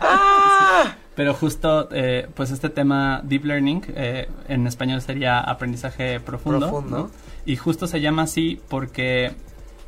[0.00, 0.96] ¡Ah!
[1.14, 6.70] Pero justo, eh, pues este tema Deep Learning, eh, en español sería aprendizaje profundo.
[6.70, 7.10] profundo.
[7.44, 9.32] Y justo se llama así porque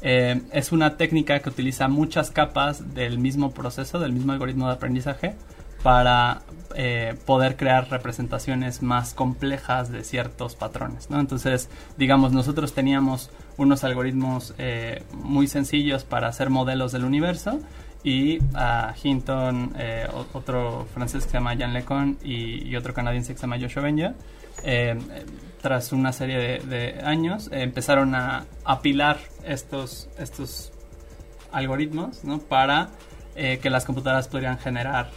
[0.03, 4.75] eh, es una técnica que utiliza muchas capas del mismo proceso, del mismo algoritmo de
[4.75, 5.35] aprendizaje,
[5.83, 6.43] para
[7.25, 11.09] poder crear representaciones más complejas de ciertos patrones.
[11.09, 11.21] ¿no?
[11.21, 14.55] Entonces, digamos, nosotros teníamos unos algoritmos
[15.13, 17.61] muy sencillos para hacer modelos del universo
[18.05, 23.39] y a Hinton, eh, otro francés que se llama Jean Lecon y, otro canadiense que
[23.39, 24.15] se llama Joshua Benja,
[24.63, 24.97] eh,
[25.63, 30.71] tras una serie de, años eh, empezaron a apilar estos, estos
[31.51, 32.39] algoritmos ¿no?
[32.39, 32.91] para
[33.35, 35.11] que las computadoras pudieran generar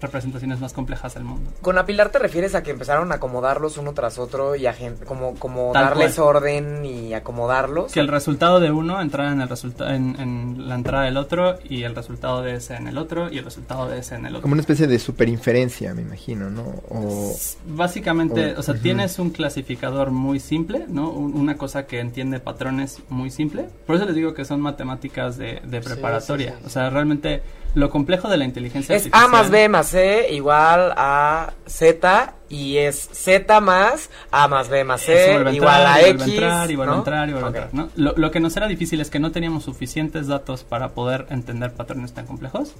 [0.00, 1.50] representaciones más complejas del mundo.
[1.60, 4.74] Con apilar te refieres a que empezaron a acomodarlos uno tras otro y a
[5.06, 7.92] como, como darles orden y acomodarlos.
[7.92, 11.82] Que el resultado de uno entrara en, el resulta en, la entrada del otro y
[11.82, 14.42] el resultado de ese en el otro y el resultado de ese en el otro.
[14.42, 16.62] Como una especie de superinferencia, me imagino, ¿no?
[16.88, 17.36] O,
[17.66, 21.10] Básicamente, o, sea, tienes un clasificador muy simple, ¿no?
[21.10, 23.68] una cosa que entiende patrones muy simple.
[23.86, 26.58] Por eso les digo que son matemáticas de, preparatoria.
[26.64, 27.42] o sea, realmente
[27.74, 32.78] lo complejo de la inteligencia es A más B más C igual a Z y
[32.78, 36.22] es Z más A más B más C igual a X.
[36.26, 37.88] Entrar, igual a entrar, igual a entrar, ¿no?
[37.96, 41.72] Lo, lo, que nos era difícil es que no teníamos suficientes datos para poder entender
[41.72, 42.74] patrones tan complejos.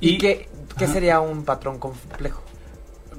[0.00, 2.42] ¿Y, qué, qué sería un patrón complejo?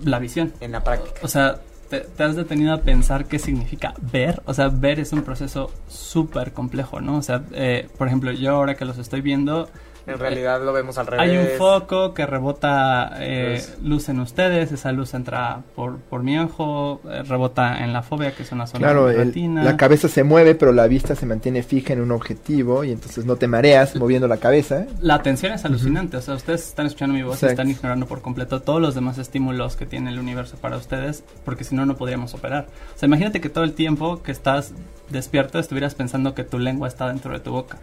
[0.04, 0.54] La visión.
[0.62, 1.20] En la práctica.
[1.24, 4.42] O sea, te, has detenido a pensar qué significa ver.
[4.46, 7.18] O sea, ver es un proceso súper complejo, ¿no?
[7.18, 9.70] O sea, eh, por ejemplo, yo ahora que los estoy viendo
[10.10, 11.28] en realidad lo vemos al revés.
[11.28, 16.38] Hay un foco que rebota eh, luz en ustedes, esa luz entra por, por mi
[16.40, 20.56] ojo, eh, rebota en la fobia, que es una zona claro, la cabeza se mueve,
[20.56, 24.28] pero la vista se mantiene fija en un objetivo y entonces no te mareas moviendo
[24.28, 24.86] la cabeza.
[25.02, 28.22] La atención es alucinante, o sea, ustedes están escuchando mi voz y están ignorando por
[28.22, 31.96] completo todos los demás estímulos que tiene el universo para ustedes, porque si no, no
[31.96, 32.68] podríamos operar.
[32.96, 34.74] O sea, imagínate que todo el tiempo que estás
[35.10, 37.78] despierto estuvieras pensando que tu lengua está dentro de tu boca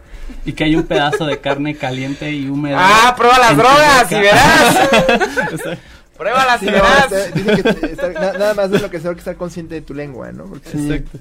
[0.45, 2.77] y que hay un pedazo de carne caliente y húmeda.
[2.79, 5.79] Ah, prueba las drogas y verás.
[6.17, 7.09] Pruébalas y verás.
[8.13, 10.51] nada más es lo que que estar consciente de tu lengua, ¿no?
[10.55, 11.19] Exacto.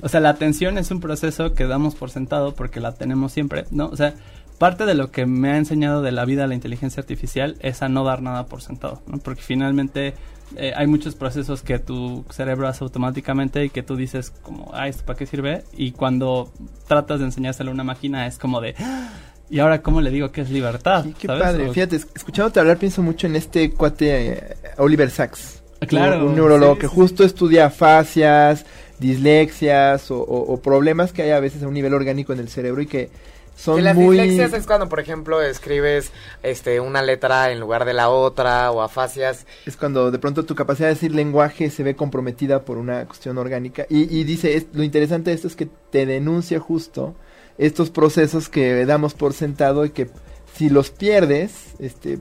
[0.00, 3.64] O sea, la atención es un proceso que damos por sentado porque la tenemos siempre,
[3.70, 3.88] ¿no?
[3.88, 4.14] O sea,
[4.58, 7.88] parte de lo que me ha enseñado de la vida la inteligencia artificial es a
[7.88, 9.18] no dar nada por sentado, ¿no?
[9.18, 10.14] Porque finalmente
[10.56, 14.88] eh, hay muchos procesos que tu cerebro hace automáticamente y que tú dices como, ah,
[14.88, 15.62] ¿esto para qué sirve?
[15.76, 16.50] Y cuando
[16.86, 19.10] tratas de enseñárselo a una máquina es como de, ah,
[19.50, 21.04] ¿y ahora cómo le digo que es libertad?
[21.18, 25.62] qué padre, fíjate, escuchándote hablar pienso mucho en este cuate eh, Oliver Sacks.
[25.86, 26.26] Claro.
[26.26, 28.66] Un, neurólogo que justo estudia fascias,
[28.98, 32.86] dislexias o, problemas que hay a veces a un nivel orgánico en el cerebro y
[32.86, 33.10] que
[33.58, 34.16] son que las muy...
[34.16, 36.12] dislexias es cuando, por ejemplo, escribes
[36.44, 39.46] este una letra en lugar de la otra o afasias.
[39.66, 43.36] Es cuando de pronto tu capacidad de decir lenguaje se ve comprometida por una cuestión
[43.36, 43.84] orgánica.
[43.90, 47.16] Y, y dice, es- lo interesante de esto es que te denuncia justo
[47.58, 50.08] estos procesos que damos por sentado y que
[50.54, 52.20] si los pierdes, este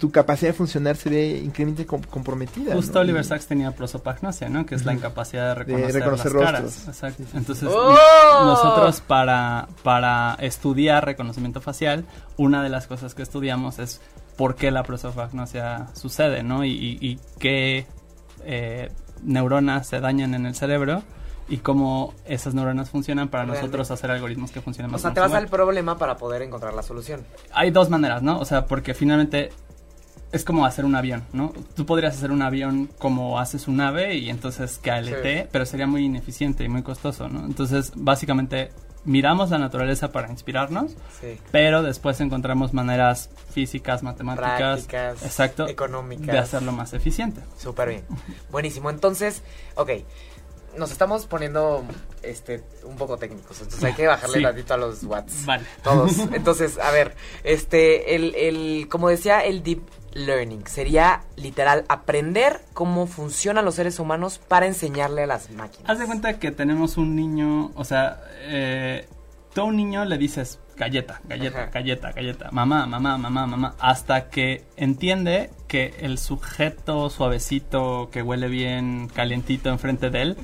[0.00, 2.74] tu capacidad de funcionar se ve increíblemente com- comprometida.
[2.74, 3.00] Justo ¿no?
[3.02, 4.66] Oliver Sacks tenía prosopagnosia, ¿no?
[4.66, 6.62] Que es la incapacidad de De reconocer, reconocer las caras.
[6.62, 6.88] rostros.
[6.88, 7.22] Exacto.
[7.34, 8.44] Entonces, ¡Oh!
[8.46, 12.04] nosotros para, para estudiar reconocimiento facial,
[12.38, 14.00] una de las cosas que estudiamos es
[14.36, 16.64] por qué la prosopagnosia sucede, ¿no?
[16.64, 17.86] Y, y- y qué
[18.44, 18.90] eh,
[19.22, 21.02] neuronas se dañan en el cerebro
[21.48, 23.66] y cómo esas neuronas funcionan para Realmente.
[23.66, 26.16] nosotros hacer algoritmos que funcionen O más sea, o te menos vas al problema para
[26.16, 27.20] poder encontrar la solución.
[27.52, 28.38] Hay dos maneras, ¿no?
[28.40, 29.50] O sea, porque finalmente
[30.32, 31.52] es como hacer un avión, ¿no?
[31.74, 35.48] Tú podrías hacer un avión como haces un ave y entonces KLT, Sí.
[35.50, 37.44] pero sería muy ineficiente y muy costoso, ¿no?
[37.44, 38.70] Entonces, básicamente,
[39.04, 41.38] miramos la naturaleza para inspirarnos, Sí.
[41.50, 46.26] pero después encontramos maneras físicas, matemáticas, Prácticas, exacto, económicas.
[46.26, 47.40] de hacerlo más eficiente.
[47.58, 48.04] Súper bien.
[48.50, 48.90] Buenísimo.
[48.90, 49.42] Entonces,
[49.74, 49.90] ok.
[50.78, 51.82] Nos estamos poniendo
[52.22, 53.56] este un poco técnicos.
[53.60, 54.42] Entonces hay que bajarle Sí.
[54.44, 55.44] tantito a los watts.
[55.44, 55.64] Vale.
[55.82, 56.12] Todos.
[56.32, 59.80] Entonces, a ver, este, el, el, como decía, el deep
[60.12, 65.88] learning sería literal aprender cómo funcionan los seres humanos para enseñarle a las máquinas.
[65.90, 69.06] Haz de cuenta que tenemos un niño, o sea, eh,
[69.54, 71.70] tú a un niño le dices galleta, galleta, Ajá.
[71.72, 78.48] galleta, galleta, mamá, mamá, mamá, mamá, hasta que entiende que el sujeto suavecito que huele
[78.48, 80.36] bien, calientito enfrente de él,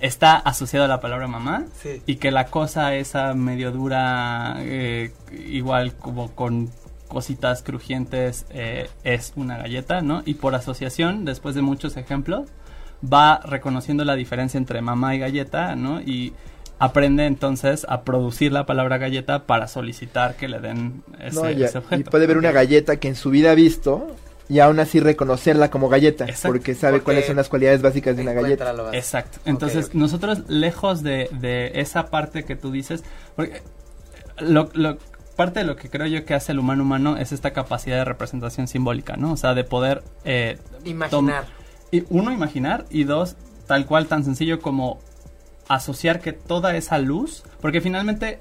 [0.00, 2.02] está asociado a la palabra mamá Sí.
[2.06, 6.70] y que la cosa esa medio dura, eh, igual como con
[7.08, 10.22] cositas crujientes, eh, es una galleta, ¿no?
[10.24, 12.48] Y por asociación, después de muchos ejemplos,
[13.02, 16.00] va reconociendo la diferencia entre mamá y galleta, ¿no?
[16.00, 16.32] Y
[16.78, 21.62] aprende entonces a producir la palabra galleta para solicitar que le den ese, No, y,
[21.64, 22.10] ese y objeto.
[22.10, 24.14] puede ver una galleta que en su vida ha visto
[24.48, 26.48] y aún así reconocerla como galleta, Exacto.
[26.48, 28.72] porque sabe Porque cuáles son las cualidades básicas de una galleta.
[28.92, 29.38] Exacto.
[29.44, 33.02] Entonces, nosotros, lejos de, de esa parte que tú dices,
[33.36, 33.60] porque
[34.38, 34.98] lo, lo-
[35.38, 38.04] parte de lo que creo yo que hace el humano humano es esta capacidad de
[38.04, 39.32] representación simbólica, ¿no?
[39.32, 40.02] O sea, de poder...
[40.24, 41.46] eh, Imaginar.
[41.92, 44.98] y uno, imaginar, y dos, tal cual, tan sencillo como
[45.68, 48.40] asociar que toda esa luz, porque finalmente,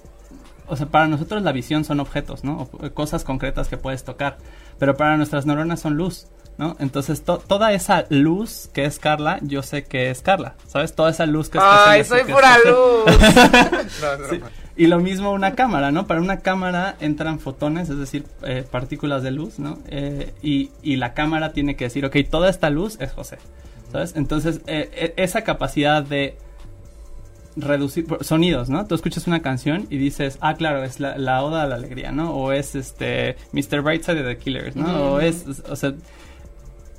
[0.67, 2.69] o sea, para nosotros la visión son objetos, ¿no?
[2.73, 4.37] O, eh, cosas concretas que puedes tocar,
[4.79, 6.75] pero para nuestras neuronas son luz, ¿no?
[6.79, 10.95] Entonces, to- toda esa luz que es Carla, yo sé que es Carla, ¿sabes?
[10.95, 13.05] Toda esa luz que es Ay, soy pura luz.
[14.01, 14.41] No, es Sí.
[14.77, 16.05] Y lo mismo una cámara, ¿no?
[16.05, 19.79] Para una cámara entran fotones, es decir, eh, partículas de luz, ¿no?
[19.89, 23.37] Eh, y, y la cámara tiene que decir, ok, toda esta luz es José,
[23.91, 24.15] ¿sabes?
[24.15, 26.37] Entonces, eh, eh, esa capacidad de
[27.55, 28.85] reducir sonidos, ¿no?
[28.85, 32.11] Tú escuchas una canción y dices, ah, claro, es la, la oda a la alegría,
[32.11, 32.35] ¿no?
[32.35, 33.81] O es este Mr.
[33.81, 35.13] Brightside de The Killers, ¿no?
[35.13, 35.93] O es, o sea...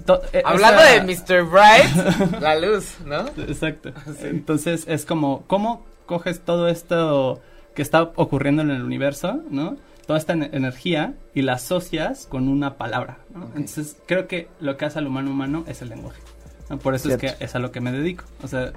[0.05, 1.45] to- eh, Hablando esa- de Mr.
[1.45, 3.21] Bright, la luz, ¿no?
[3.45, 3.93] Exacto.
[4.25, 7.41] Entonces es como, ¿cómo coges todo esto
[7.79, 9.77] que está ocurriendo en el universo, ¿no?
[10.05, 13.45] Toda esta ener- energía y la asocias con una palabra, ¿no?
[13.55, 16.21] Entonces creo que lo que hace al humano humano es el lenguaje.
[16.69, 16.81] ¿no?
[16.81, 18.25] Por eso es que es a lo que me dedico.
[18.43, 18.73] O sea,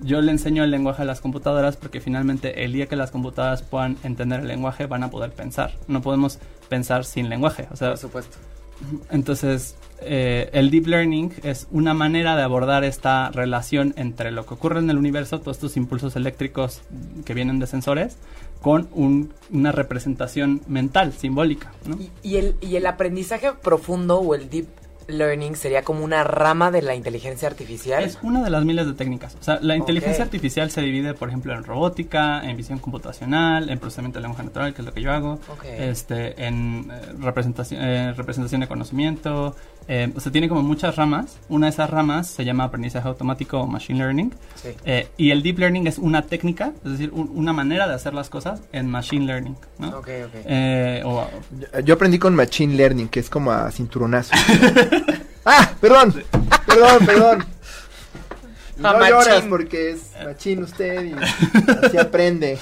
[0.00, 3.62] yo le enseño el lenguaje a las computadoras porque finalmente el día que las computadoras
[3.62, 5.72] puedan entender el lenguaje van a poder pensar.
[5.88, 6.38] No podemos
[6.68, 7.66] pensar sin lenguaje.
[7.72, 8.38] O sea, Por supuesto.
[9.10, 14.54] Entonces, eh, el deep learning es una manera de abordar esta relación entre lo que
[14.54, 16.82] ocurre en el universo, todos estos impulsos eléctricos
[17.24, 18.16] que vienen de sensores,
[18.60, 21.72] con un- una representación mental, simbólica.
[21.86, 21.96] ¿no?
[22.00, 24.66] Y, y el, y el aprendizaje profundo o el deep
[25.08, 28.02] learning sería como una rama de la inteligencia artificial.
[28.02, 29.36] Es una de las miles de técnicas.
[29.40, 33.78] O sea, la inteligencia artificial se divide, por ejemplo, en robótica, en visión computacional, en
[33.78, 35.38] procesamiento de lenguaje natural, que es lo que yo hago,
[35.78, 39.56] este, en eh, representación, eh, representación de conocimiento.
[39.88, 41.38] Eh, o sea, tiene como muchas ramas.
[41.48, 44.34] Una de esas ramas se llama aprendizaje automático o machine learning.
[44.54, 44.68] Sí.
[44.84, 48.14] Eh, y el deep learning es una técnica, es decir, un- una manera de hacer
[48.14, 49.56] las cosas en machine learning.
[49.78, 49.88] ¿no?
[49.88, 50.34] Ok, ok.
[50.46, 51.28] Eh, o-
[51.72, 54.32] Yo- Yo aprendí con Machine Learning, que es como a cinturonazo.
[55.44, 55.70] ¡Ah!
[55.80, 56.14] Perdón,
[56.66, 57.44] perdón, perdón.
[58.82, 59.08] A no machín.
[59.10, 61.14] lloras porque es machín usted y
[61.86, 62.58] así aprende.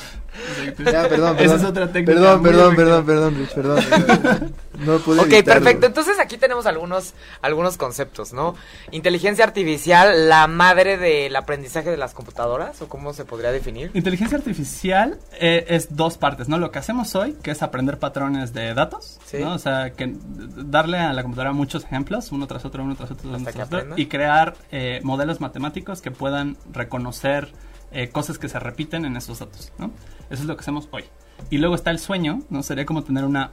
[0.78, 1.38] Ya, perdón, perdón.
[1.40, 3.84] Esa es otra técnica Perdón, perdón, perdón, perdón, Rich, perdón.
[3.84, 4.54] perdón.
[4.78, 5.62] No pude Ok, evitarlo.
[5.62, 5.86] perfecto.
[5.86, 7.12] Entonces aquí tenemos algunos,
[7.42, 8.54] algunos conceptos, ¿no?
[8.92, 13.90] Inteligencia artificial, la madre del aprendizaje de las computadoras, o cómo se podría definir.
[13.92, 16.56] Inteligencia artificial eh, es dos partes, ¿no?
[16.56, 19.36] Lo que hacemos hoy, que es aprender patrones de datos, Sí.
[19.38, 19.52] ¿no?
[19.52, 20.14] O sea, que
[20.56, 23.84] darle a la computadora muchos ejemplos, uno tras otro, uno tras otro, uno tras otro,
[23.96, 27.51] y crear eh, modelos matemáticos que puedan reconocer
[27.92, 29.90] eh, cosas que se repiten en esos datos, ¿no?
[30.30, 31.04] Eso es lo que hacemos hoy.
[31.50, 32.62] Y luego está el sueño, ¿no?
[32.62, 33.50] Sería como tener una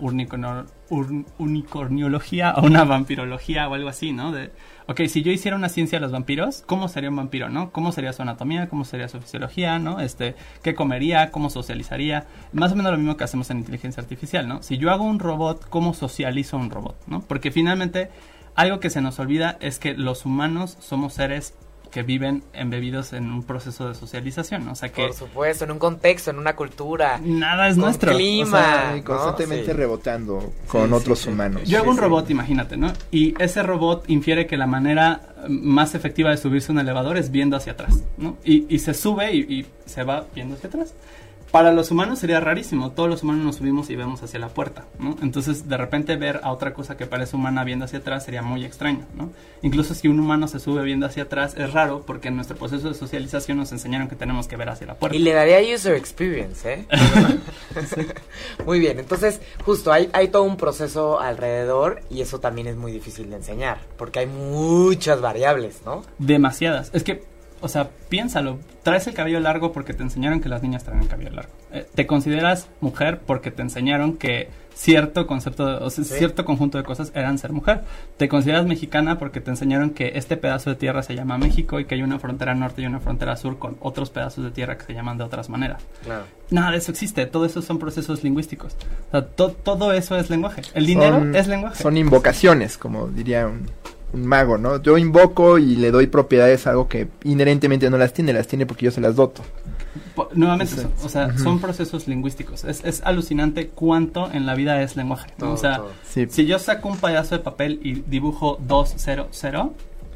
[1.40, 4.32] unicorniología o una vampirología o algo así, ¿no?
[4.32, 4.52] De,
[4.88, 7.72] ok, si yo hiciera una ciencia de los vampiros, ¿cómo sería un vampiro, no?
[7.72, 8.70] ¿Cómo sería su anatomía?
[8.70, 10.00] ¿Cómo sería su fisiología, no?
[10.00, 11.32] Este, ¿qué comería?
[11.32, 12.28] ¿Cómo socializaría?
[12.54, 14.64] Más o menos lo mismo que hacemos en inteligencia artificial, ¿no?
[14.64, 17.22] Si yo hago un robot, ¿cómo socializo un robot, no?
[17.22, 18.10] Porque finalmente
[18.56, 21.56] algo que se nos olvida es que los humanos somos seres
[21.92, 24.74] que viven embebidos en un proceso de socialización, ¿no?
[24.74, 27.20] O sea que Por supuesto, en un contexto, en una cultura.
[27.24, 28.14] nada es con nuestro.
[28.16, 28.48] clima.
[28.48, 29.74] O sea, constantemente Sí.
[29.74, 31.30] rebotando con Sí, otros sí, sí.
[31.32, 31.62] humanos.
[31.66, 32.02] Yo hago un sí.
[32.02, 32.92] robot, imagínate, ¿no?
[33.12, 37.18] Y ese robot infiere que la manera eh, más efectiva de subirse a un elevador
[37.18, 38.38] es viendo hacia atrás, ¿no?
[38.44, 40.94] Y, y se sube y, y se va viendo hacia atrás.
[41.52, 44.86] Para los humanos sería rarísimo, todos los humanos nos subimos y vemos hacia la puerta,
[45.00, 45.16] ¿no?
[45.24, 48.64] Entonces, de repente ver a otra cosa que parece humana viendo hacia atrás sería muy
[48.64, 49.32] extraño, ¿no?
[49.64, 52.88] Incluso si un humano se sube viendo hacia atrás es raro porque en nuestro proceso
[52.88, 55.18] de socialización nos enseñaron que tenemos que ver hacia la puerta.
[55.18, 56.86] Y le daría user experience, ¿eh?
[58.66, 62.92] muy bien, entonces, justo, hay, hay todo un proceso alrededor y eso también es muy
[62.92, 66.04] difícil de enseñar, porque hay muchas variables, ¿no?
[66.20, 66.92] Demasiadas.
[66.94, 67.24] Es que,
[67.62, 68.60] o sea, piénsalo.
[68.84, 71.52] Traes el cabello largo porque te enseñaron que las niñas traen el cabello largo.
[71.72, 76.14] Eh, te consideras mujer porque te enseñaron que cierto concepto, de- o sea, Sí.
[76.16, 77.82] cierto conjunto de cosas eran ser mujer.
[78.16, 81.86] Te consideras mexicana porque te enseñaron que este pedazo de tierra se llama México y
[81.86, 84.86] que hay una frontera norte y una frontera sur con otros pedazos de tierra que
[84.86, 85.84] se llaman de otras maneras.
[86.06, 86.24] Claro.
[86.50, 87.26] Nada de eso existe.
[87.26, 88.78] Todo eso son procesos lingüísticos.
[89.10, 90.62] O sea, to- todo eso es lenguaje.
[90.74, 91.84] El dinero Son- es lenguaje.
[91.84, 93.70] Son invocaciones, como diría un,
[94.14, 94.82] un mago, ¿no?
[94.82, 98.66] Yo invoco y le doy propiedades a algo que inherentemente no las tiene, las tiene
[98.66, 99.44] porque yo se las doto.
[100.16, 100.98] Po- Nuevamente, Exacto.
[100.98, 102.64] son- o sea, son procesos lingüísticos.
[102.64, 105.32] Es, es alucinante cuánto en la vida es lenguaje.
[105.38, 105.46] ¿no?
[105.46, 105.82] Todo, o sea.
[106.08, 106.28] Sí.
[106.30, 109.28] si yo saco un pedazo de papel y dibujo 200,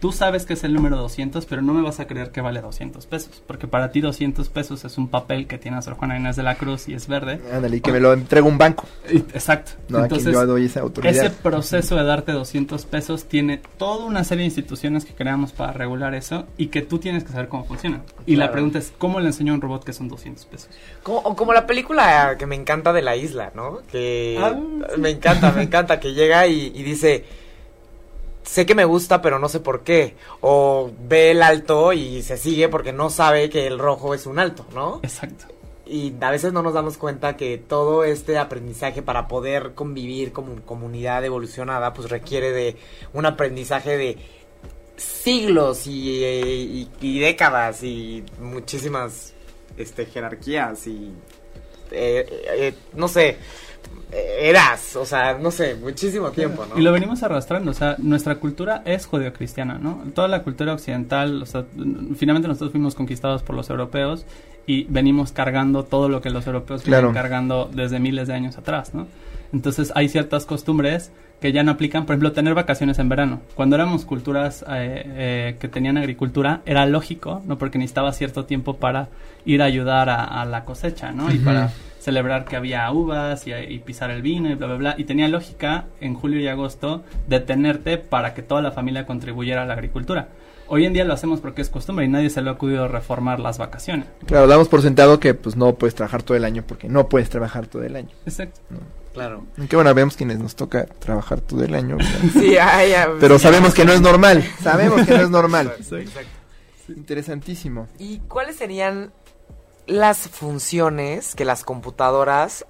[0.04, 2.60] tú sabes que es el número 200, pero no me vas a creer que vale
[2.60, 3.42] 200 pesos.
[3.48, 6.44] Porque para ti 200 pesos es un papel que tiene a Sor Juana Inés de
[6.44, 7.40] la Cruz y es verde.
[7.54, 8.86] Ándale, y que me lo entrega un banco.
[9.10, 9.72] Y- Exacto.
[9.88, 11.16] No, Entonces, yo doy esa autoridad.
[11.16, 15.72] ese proceso de darte 200 pesos tiene toda una serie de instituciones que creamos para
[15.72, 18.02] regular eso y que tú tienes que saber cómo funciona.
[18.26, 20.68] Y la pregunta es, ¿cómo le enseño a un robot que son 200 pesos?
[21.02, 23.78] Como, o como la película que me encanta de la isla, ¿no?
[23.90, 24.54] Que Ah,
[24.98, 27.24] me encanta, me encanta, que llega y, y dice,
[28.44, 30.16] sé que me gusta, pero no sé por qué.
[30.42, 34.40] O ve el alto y se sigue porque no sabe que el rojo es un
[34.40, 35.00] alto, ¿no?
[35.04, 35.46] Exacto.
[35.86, 40.56] Y a veces no nos damos cuenta que todo este aprendizaje para poder convivir como
[40.66, 42.78] comunidad evolucionada, pues requiere de
[43.14, 44.18] un aprendizaje de
[44.96, 49.34] siglos y, eh, y- y décadas y muchísimas
[49.78, 51.12] este, jerarquías y
[51.92, 52.26] eh,
[52.56, 53.38] eh, no sé,
[54.12, 56.78] eras, o sea, no sé, muchísimo tiempo, ¿no?
[56.80, 60.04] Y lo venimos arrastrando, o sea, nuestra cultura es judeocristiana, ¿no?
[60.14, 61.66] Toda la cultura occidental, o sea,
[62.16, 64.26] finalmente nosotros fuimos conquistados por los europeos
[64.68, 67.08] y venimos cargando todo lo que los europeos Claro.
[67.08, 69.08] vienen cargando desde miles de años atrás, ¿no?
[69.52, 73.42] Entonces hay ciertas costumbres que ya no aplican, por ejemplo, tener vacaciones en verano.
[73.56, 77.58] Cuando éramos culturas eh, eh, que tenían agricultura, era lógico, ¿no?
[77.58, 79.10] Porque necesitaba cierto tiempo para
[79.46, 81.32] ir a ayudar a, a la cosecha, ¿no?
[81.32, 81.72] Y para
[82.04, 84.96] celebrar que había uvas y, y pisar el vino y bla, bla, bla.
[84.98, 89.66] Y tenía lógica en julio y agosto detenerte para que toda la familia contribuyera a
[89.66, 90.28] la agricultura.
[90.68, 93.40] Hoy en día lo hacemos porque es costumbre y nadie se le ha acudido reformar
[93.40, 94.08] las vacaciones.
[94.26, 97.30] Claro, damos por sentado que pues no puedes trabajar todo el año porque no puedes
[97.30, 98.10] trabajar todo el año.
[98.26, 98.60] Exacto.
[99.14, 99.46] Claro.
[99.58, 101.98] Aunque bueno, vemos quienes nos toca trabajar todo el año.
[102.34, 104.44] Sí, ay, ay, Pero sí, sabemos que no es normal.
[104.62, 105.74] Sabemos que no es normal.
[105.80, 106.22] Exacto.
[106.90, 107.88] Interesantísimo.
[108.00, 109.12] ¿Y cuáles serían
[109.88, 112.66] las funciones que las computadoras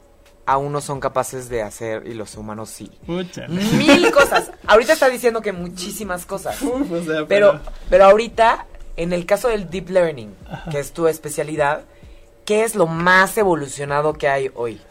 [0.46, 2.92] aún no son capaces de hacer y los humanos sí?
[3.06, 3.48] Pucha.
[3.48, 4.52] Mil cosas.
[4.68, 6.62] Ahorita está diciendo que muchísimas cosas.
[6.62, 8.66] Uf, o sea, Pero, pero ahorita,
[8.98, 10.36] en el caso del deep learning,
[10.72, 11.84] que es tu especialidad,
[12.46, 14.82] ¿qué es lo más evolucionado que hay hoy?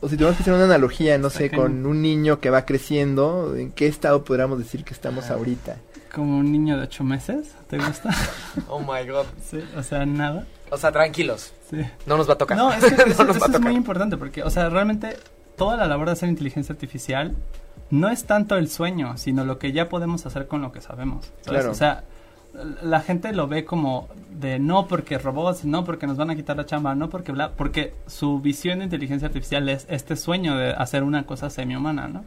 [0.00, 3.56] O si tenemos que hacer una analogía, no sé, con un niño que va creciendo,
[3.56, 5.76] ¿en qué estado podríamos decir que estamos ahorita?
[6.14, 8.10] Como un niño de ocho meses, ¿te gusta?
[8.68, 9.26] Oh my god.
[9.44, 10.46] sí, o sea, nada.
[10.70, 11.52] O sea, tranquilos.
[11.70, 11.78] Sí.
[12.06, 12.56] No nos va a tocar.
[12.56, 13.60] No, es que eso, no nos eso va a es tocar.
[13.60, 15.16] muy importante porque, o sea, realmente
[15.56, 17.34] toda la labor de hacer inteligencia artificial
[17.90, 21.32] no es tanto el sueño, sino lo que ya podemos hacer con lo que sabemos.
[21.44, 21.70] Claro.
[21.70, 22.04] O sea,
[22.82, 26.56] la gente lo ve como de no porque robots, no porque nos van a quitar
[26.56, 30.72] la chamba, no porque bla, porque su visión de inteligencia artificial es este sueño de
[30.72, 32.24] hacer una cosa semi-humana, ¿no?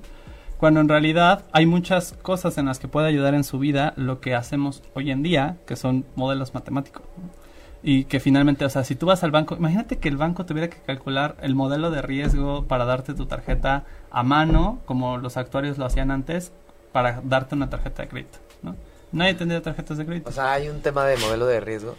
[0.58, 4.20] Cuando en realidad hay muchas cosas en las que puede ayudar en su vida lo
[4.20, 7.02] que hacemos hoy en día, que son modelos matemáticos.
[7.18, 7.41] ¿no?
[7.84, 10.70] Y que finalmente, o sea, si tú vas al banco, imagínate que el banco tuviera
[10.70, 15.78] que calcular el modelo de riesgo para darte tu tarjeta a mano, como los actuarios
[15.80, 16.52] lo hacían antes,
[16.92, 18.76] para darte una tarjeta de crédito, ¿no?
[19.12, 20.30] Nadie tendría tarjetas de crédito.
[20.30, 21.96] O sea, hay un tema de modelo de riesgo.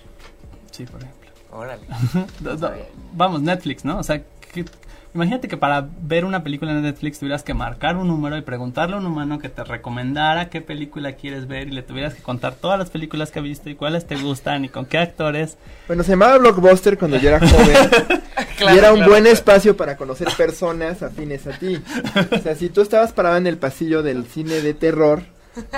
[0.71, 1.31] sí, por ejemplo.
[1.51, 1.83] Órale.
[3.15, 3.99] Vamos, Netflix, ¿no?
[3.99, 4.65] O sea, ¿qué-
[5.15, 8.97] Imagínate que para ver una película en Netflix tuvieras que marcar un número y preguntarle
[8.97, 12.55] a un humano que te recomendara qué película quieres ver y le tuvieras que contar
[12.55, 15.59] todas las películas que has visto y cuáles te gustan y con qué actores.
[15.87, 17.77] Bueno, se llamaba Blockbuster cuando yo era joven.
[18.57, 19.35] Claro, y era un claro, buen claro.
[19.35, 21.83] espacio para conocer personas afines a ti.
[22.31, 25.23] O sea, si tú estabas parado en el pasillo del cine de terror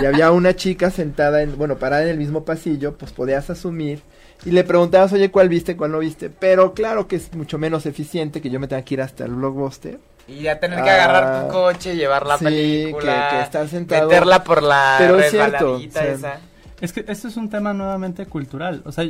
[0.00, 4.02] y había una chica sentada, en, bueno, parada en el mismo pasillo, pues podías asumir
[4.44, 6.30] y le preguntabas, oye, ¿cuál viste, cuál no viste?
[6.30, 9.32] Pero claro que es mucho menos eficiente que yo me tenga que ir hasta el
[9.34, 9.98] Blockbuster.
[10.26, 13.68] Y ya tener que Ah, agarrar tu coche, llevar la sí, película, que- que estar
[13.68, 14.08] sentado.
[14.08, 16.40] meterla por la Pero es cierto, resbaladita o sea, esa.
[16.80, 18.82] Es que esto es un tema nuevamente cultural.
[18.84, 19.04] O sea,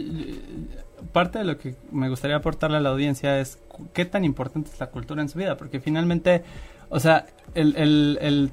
[1.13, 3.59] parte de lo que me gustaría aportarle a la audiencia es
[3.93, 5.57] qué tan importante es la cultura en su vida.
[5.57, 6.43] Porque finalmente,
[6.89, 8.51] o sea, el, el- el-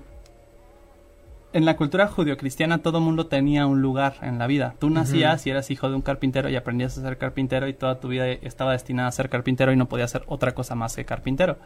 [1.53, 4.75] en la cultura judio-cristiana todo mundo tenía un lugar en la vida.
[4.79, 7.99] Tú nacías y eras hijo de un carpintero y aprendías a ser carpintero y toda
[7.99, 11.05] tu vida estaba destinada a ser carpintero y no podías ser otra cosa más que
[11.05, 11.57] carpintero.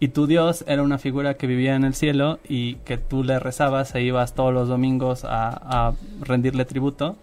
[0.00, 3.38] Y tu Dios era una figura que vivía en el cielo y que tú le
[3.38, 7.16] rezabas e ibas todos los domingos a, a rendirle tributo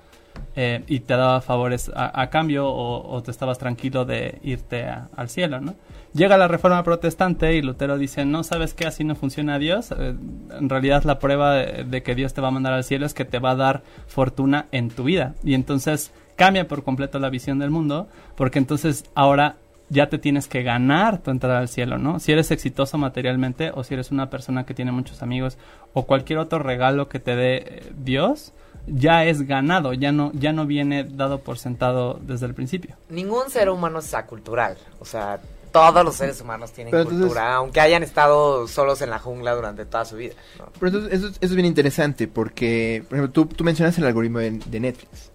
[0.56, 5.60] eh, y te daba favores a, cambio o, te estabas tranquilo de irte al cielo,
[5.62, 5.76] ¿no?
[6.14, 9.92] Llega la reforma protestante y Lutero dice, no sabes qué, así no funciona Dios.
[9.92, 10.16] Eh,
[10.58, 13.14] en realidad la prueba de, de que Dios te va a mandar al cielo es
[13.14, 15.36] que te va a dar fortuna en tu vida.
[15.44, 19.58] Y entonces cambia por completo la visión del mundo porque entonces ahora
[19.90, 22.20] ya te tienes que ganar tu entrada al cielo, ¿no?
[22.20, 25.58] Si eres exitoso materialmente o si eres una persona que tiene muchos amigos
[25.94, 28.54] o cualquier otro regalo que te dé eh, Dios,
[28.88, 32.96] ya es ganado, ya no ya no viene dado por sentado desde el principio.
[33.10, 34.78] Ningún ser humano es acultural.
[35.00, 35.40] O sea,
[35.72, 39.54] todos los seres humanos tienen Pero entonces- cultura, aunque hayan estado solos en la jungla
[39.56, 40.34] durante toda su vida.
[40.58, 40.68] ¿no?
[40.80, 44.06] Pero entonces, eso, es- eso es bien interesante porque, por ejemplo, tú, tú mencionas el
[44.06, 45.32] algoritmo de, de Netflix.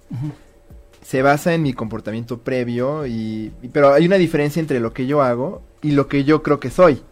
[1.03, 5.07] Se basa en mi comportamiento previo, y, y- pero hay una diferencia entre lo que
[5.07, 7.03] yo hago y lo que yo creo que soy.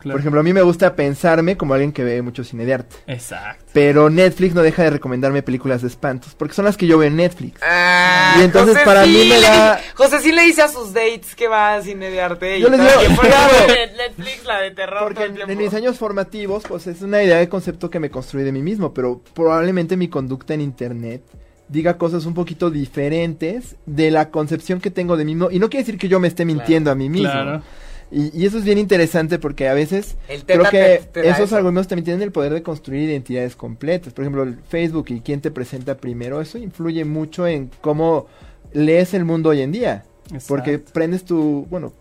[0.00, 0.14] Claro.
[0.14, 2.96] Por ejemplo, a mí me gusta pensarme como alguien que ve mucho cine de arte.
[3.06, 3.64] Exacto.
[3.72, 7.08] Pero Netflix no deja de recomendarme películas de espantos, porque son las que yo veo
[7.08, 7.60] en Netflix.
[7.62, 10.92] Ah, Y entonces José para sí mí me da- José sí le dice a sus
[10.94, 12.58] dates que va a cine de arte.
[12.58, 13.54] y Yo les digo, claro.
[13.96, 15.52] Netflix, la de terror Porque todo el en, tiempo.
[15.52, 18.62] en mis años formativos, pues es una idea de concepto que me construí de mí
[18.62, 21.22] mismo, pero probablemente mi conducta en internet
[21.68, 25.50] diga cosas un poquito diferentes de la concepción que tengo de mí mismo.
[25.50, 27.30] Y no quiere decir que yo me esté mintiendo a mí mismo.
[27.30, 27.62] Claro.
[28.10, 31.56] Y, y eso es bien interesante porque a veces El creo que te esos eso.
[31.56, 34.12] algoritmos también tienen el poder de construir identidades completas.
[34.14, 38.26] Por ejemplo, el Facebook y quién te presenta primero, eso influye mucho en cómo
[38.72, 40.04] lees el mundo hoy en día.
[40.46, 41.92] Porque prendes tu, bueno,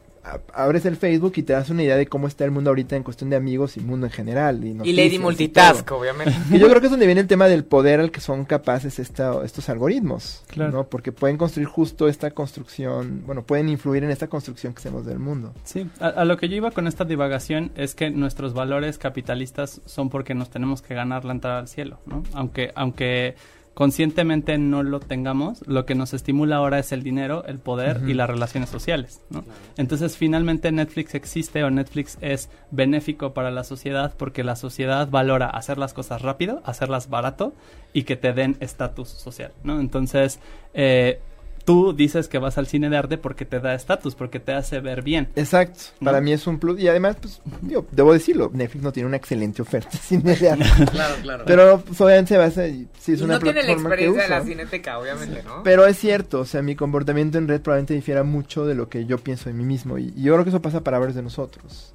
[0.53, 3.03] abres el Facebook y te das una idea de cómo está el mundo ahorita en
[3.03, 4.63] cuestión de amigos y mundo en general.
[4.63, 6.33] Y, Y Lady y Multitask, obviamente.
[6.51, 8.99] Que yo creo que es donde viene el tema del poder al que son capaces
[8.99, 10.71] esta- estos algoritmos, Claro.
[10.71, 10.83] ¿no?
[10.85, 15.19] Porque pueden construir justo esta construcción, bueno, pueden influir en esta construcción que hacemos del
[15.19, 15.53] mundo.
[15.63, 19.81] Sí, a, a lo que yo iba con esta divagación es que nuestros valores capitalistas
[19.85, 22.23] son porque nos tenemos que ganar la entrada al cielo, ¿no?
[22.33, 23.35] Aunque, aunque
[23.77, 28.15] conscientemente no lo tengamos, lo que nos estimula ahora es el dinero, el poder y
[28.15, 29.43] las relaciones sociales, ¿no?
[29.77, 35.45] Entonces, finalmente Netflix existe o Netflix es benéfico para la sociedad porque la sociedad valora
[35.45, 37.53] hacer las cosas rápido, hacerlas barato
[37.93, 39.79] y que te den estatus social, ¿no?
[39.79, 40.39] Entonces,
[40.73, 41.21] eh,
[41.67, 44.79] tú dices que vas al cine de arte porque te da estatus, porque te hace
[44.79, 45.27] ver bien.
[45.35, 46.05] Exacto, ¿No?
[46.05, 46.79] para mí es un plus.
[46.79, 50.49] Y además, pues, digo, debo decirlo, Netflix no tiene una excelente oferta de cine de
[50.49, 50.65] arte.
[50.91, 51.43] Claro, claro.
[51.45, 52.65] Pero pues, obviamente se basa,
[52.99, 55.63] sí es y una no tiene la plataforma que experiencia de la cineteca, obviamente, ¿no?
[55.63, 59.05] Pero es cierto, o sea, mi comportamiento en red probablemente difiera mucho de lo que
[59.05, 59.97] yo pienso de mí mismo.
[59.97, 61.93] Y, y yo creo que eso pasa para varios de nosotros.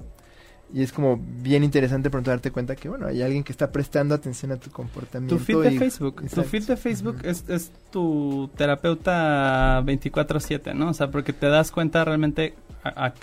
[0.73, 4.15] Y es como bien interesante pronto darte cuenta que, bueno, hay alguien que está prestando
[4.15, 5.37] atención a tu comportamiento.
[5.37, 10.89] Tu feed de y- Facebook, tu feed de Facebook es, es tu terapeuta 24/7, ¿no?
[10.89, 13.13] O sea, porque te das cuenta realmente a, a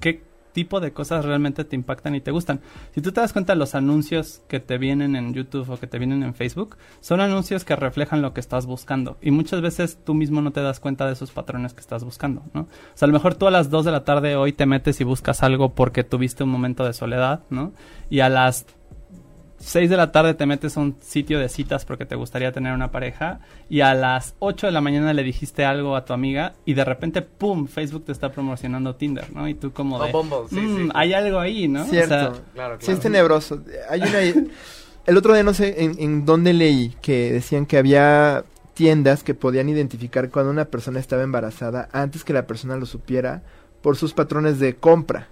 [0.00, 0.22] qué
[0.52, 2.60] tipo de cosas realmente te impactan y te gustan.
[2.94, 5.98] Si tú te das cuenta los anuncios que te vienen en YouTube o que te
[5.98, 10.14] vienen en Facebook, son anuncios que reflejan lo que estás buscando y muchas veces tú
[10.14, 12.62] mismo no te das cuenta de esos patrones que estás buscando, ¿no?
[12.62, 15.00] O sea, a lo mejor tú a las 2 de la tarde hoy te metes
[15.00, 17.72] y buscas algo porque tuviste un momento de soledad, ¿no?
[18.08, 18.66] Y a las
[19.60, 22.72] 6 de la tarde te metes a un sitio de citas porque te gustaría tener
[22.72, 26.54] una pareja y a las 8 de la mañana le dijiste algo a tu amiga
[26.64, 29.46] y de repente, ¡pum!, Facebook te está promocionando Tinder, ¿no?
[29.46, 30.88] Y tú como O de, Bumble, sí, "Mm, sí.
[30.94, 31.82] hay algo ahí, ¿no?
[31.82, 32.08] O Cierto.
[32.08, 32.76] sea, Claro, claro.
[32.80, 33.62] Sí, es tenebroso.
[33.90, 34.20] Hay una...
[35.06, 38.44] El otro día no sé en, en dónde leí que decían que había
[38.74, 43.42] tiendas que podían identificar cuando una persona estaba embarazada antes que la persona lo supiera
[43.82, 45.28] por sus patrones de compra.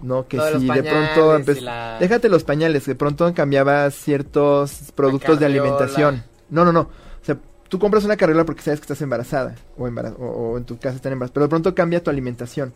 [0.00, 0.82] No, que si de
[1.14, 6.22] pronto y la- déjate los pañales, de pronto cambiaba ciertos productos de alimentación.
[6.50, 6.80] No, no, no.
[6.80, 7.38] O sea,
[7.68, 10.78] tú compras una carriola porque sabes que estás embarazada o, embara- o, o en tu
[10.78, 12.72] casa están embarazadas, pero de pronto cambia tu alimentación.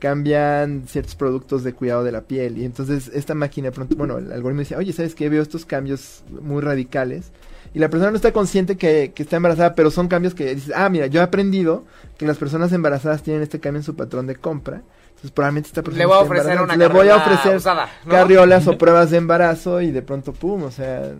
[0.00, 2.58] cambian ciertos productos de cuidado de la piel.
[2.58, 5.28] Y entonces esta máquina pronto, bueno, el algoritmo dice, oye, ¿sabes qué?
[5.30, 7.30] Veo estos cambios muy radicales.
[7.72, 10.72] Y la persona no está consciente que, que está embarazada, pero son cambios que dices,
[10.76, 11.84] ah, mira, yo he aprendido
[12.18, 14.82] que las personas embarazadas tienen este cambio en su patrón de compra.
[15.24, 18.10] Entonces probablemente esta persona Le voy a ofrecer una Le voy a ofrecer usada, ¿no?
[18.10, 21.12] carriolas o pruebas de embarazo y de pronto, pum, o sea,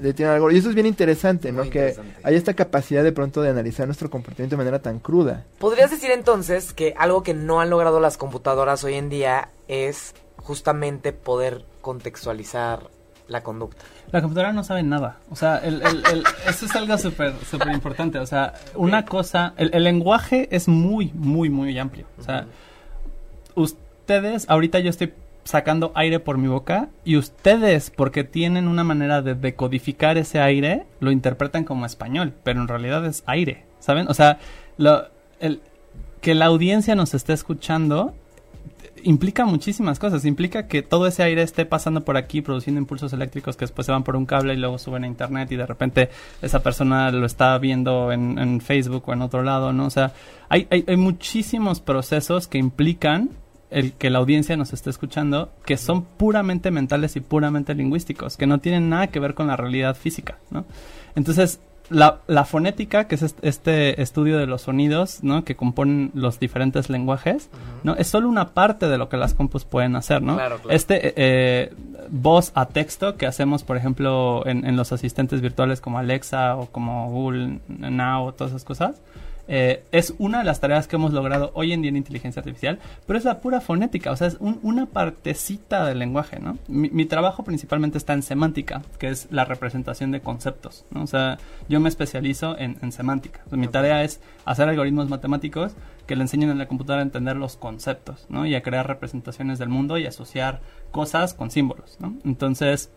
[0.00, 0.50] le tienen algo.
[0.50, 1.62] Y eso es bien interesante, ¿no?
[1.64, 2.20] Muy que interesante.
[2.22, 5.44] hay esta capacidad de pronto de analizar nuestro comportamiento de manera tan cruda.
[5.58, 10.14] ¿Podrías decir entonces que algo que no han logrado las computadoras hoy en día es
[10.36, 12.88] justamente poder contextualizar
[13.26, 13.82] la conducta?
[14.10, 15.18] La computadora no sabe nada.
[15.30, 18.18] O sea, el, el- el- eso es algo súper súper importante.
[18.18, 22.06] O sea, una cosa, el, el lenguaje es muy, muy, muy amplio.
[22.18, 22.46] O sea,
[23.62, 25.12] ustedes, ahorita yo estoy
[25.44, 30.86] sacando aire por mi boca y ustedes, porque tienen una manera de decodificar ese aire,
[31.00, 34.08] lo interpretan como español, pero en realidad es aire, ¿saben?
[34.08, 34.38] O sea,
[34.76, 35.06] lo,
[35.40, 35.62] el,
[36.20, 38.14] que la audiencia nos esté escuchando
[39.04, 40.24] implica muchísimas cosas.
[40.24, 43.92] Implica que todo ese aire esté pasando por aquí, produciendo impulsos eléctricos que después se
[43.92, 46.10] van por un cable y luego suben a internet y de repente
[46.42, 49.86] esa persona lo está viendo en, Facebook o en otro lado, ¿no?
[49.86, 50.12] O sea,
[50.48, 53.30] hay, hay, hay muchísimos procesos que implican
[53.70, 58.46] el que la audiencia nos esté escuchando que son puramente mentales y puramente lingüísticos, que
[58.46, 60.64] no tienen nada que ver con la realidad física, ¿no?
[61.14, 61.60] Entonces,
[61.90, 65.44] la, la fonética, que es est- este estudio de los sonidos, ¿no?
[65.44, 67.48] Que componen los diferentes lenguajes,
[67.82, 67.94] ¿no?
[67.96, 70.36] Es solo una parte de lo que las compus pueden hacer, ¿no?
[70.36, 70.70] Claro, claro.
[70.70, 71.72] Este eh,
[72.10, 76.66] voz a texto que hacemos, por ejemplo, en, en los asistentes virtuales como Alexa o
[76.66, 79.00] como Google Now o todas esas cosas,
[79.48, 82.78] eh, es una de las tareas que hemos logrado hoy en día en inteligencia artificial,
[83.06, 86.58] pero es la pura fonética, o sea, es un- una partecita del lenguaje, ¿no?
[86.68, 91.02] Mi, mi trabajo principalmente está en semántica, que es la representación de conceptos, ¿no?
[91.02, 91.38] O sea,
[91.68, 93.40] yo me especializo en, en semántica.
[93.46, 95.72] O sea, mi tarea es hacer algoritmos matemáticos
[96.06, 98.46] que le enseñen a la computadora a entender los conceptos, ¿no?
[98.46, 102.14] Y a crear representaciones del mundo y asociar cosas con símbolos, ¿no?
[102.24, 102.90] Entonces,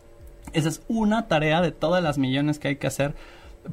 [0.54, 3.14] esa es una tarea de todas las millones que hay que hacer.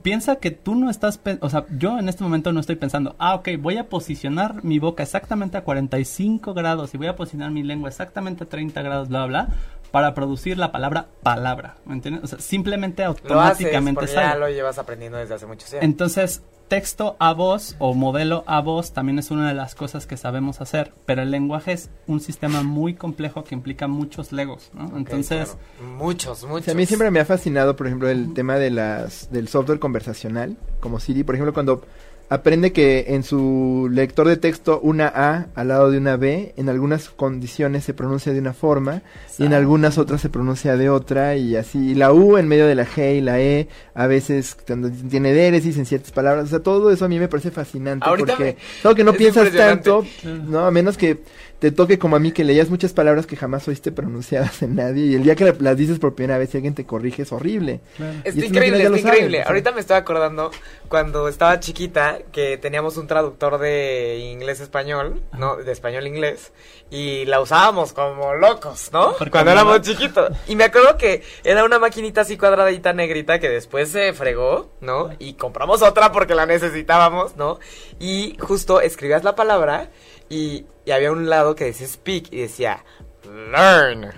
[0.03, 3.35] Piensa que tú no estás, o sea, yo en este momento no estoy pensando, ah,
[3.37, 7.63] ok, voy a posicionar mi boca exactamente a 45 grados y voy a posicionar mi
[7.63, 9.55] lengua exactamente a 30 grados, bla, bla, bla,
[9.91, 12.25] para producir la palabra palabra, ¿me entiendes?
[12.25, 14.29] O sea, simplemente Lo haces automáticamente porque sale.
[14.29, 15.85] ya lo llevas aprendiendo desde hace muchos años.
[15.85, 20.17] Entonces, texto a voz o modelo a voz también es una de las cosas que
[20.17, 24.97] sabemos hacer, pero el lenguaje es un sistema muy complejo que implica muchos legos, ¿no?
[24.97, 25.93] Entonces, claro.
[25.97, 26.65] muchos, O muchos.
[26.67, 29.79] sea, a mí siempre me ha fascinado, por ejemplo, el tema de las del software
[29.79, 31.83] conversacional, como Siri, por ejemplo, cuando
[32.31, 36.69] aprende que en su lector de texto una A al lado de una B, en
[36.69, 39.03] algunas condiciones se pronuncia de una forma
[39.39, 41.93] y en algunas otras se pronuncia de otra y así.
[41.93, 45.33] Y la U en medio de la G y la E a veces cuando tiene
[45.33, 46.45] déresis en ciertas palabras.
[46.45, 49.45] O sea, todo eso a mí me parece fascinante Ahorita porque me- que no piensas
[49.53, 51.23] tanto, no, a menos que
[51.59, 55.07] te toque como a mí que leías muchas palabras que jamás oíste pronunciadas en nadie
[55.07, 57.33] y el día que la- las dices por primera vez y alguien te corrige es
[57.33, 57.81] horrible.
[57.97, 58.13] claro.
[58.25, 59.43] Esto increíble, saben, increíble.
[59.43, 60.51] Ahorita me estoy acordando
[60.89, 65.57] cuando estaba chiquita que teníamos un traductor de inglés-español, ¿no?
[65.57, 66.53] De español-inglés.
[66.91, 69.15] Y la usábamos como locos, ¿no?
[69.19, 70.31] Porque Cuando éramos chiquitos.
[70.47, 75.11] Y me acuerdo que era una maquinita así cuadradita negrita que después se fregó, ¿no?
[75.19, 77.59] Y compramos otra porque la necesitábamos, ¿no?
[77.99, 79.91] Y justo escribías la palabra
[80.29, 82.85] y, y había un lado que decía speak y decía
[83.25, 84.13] learn.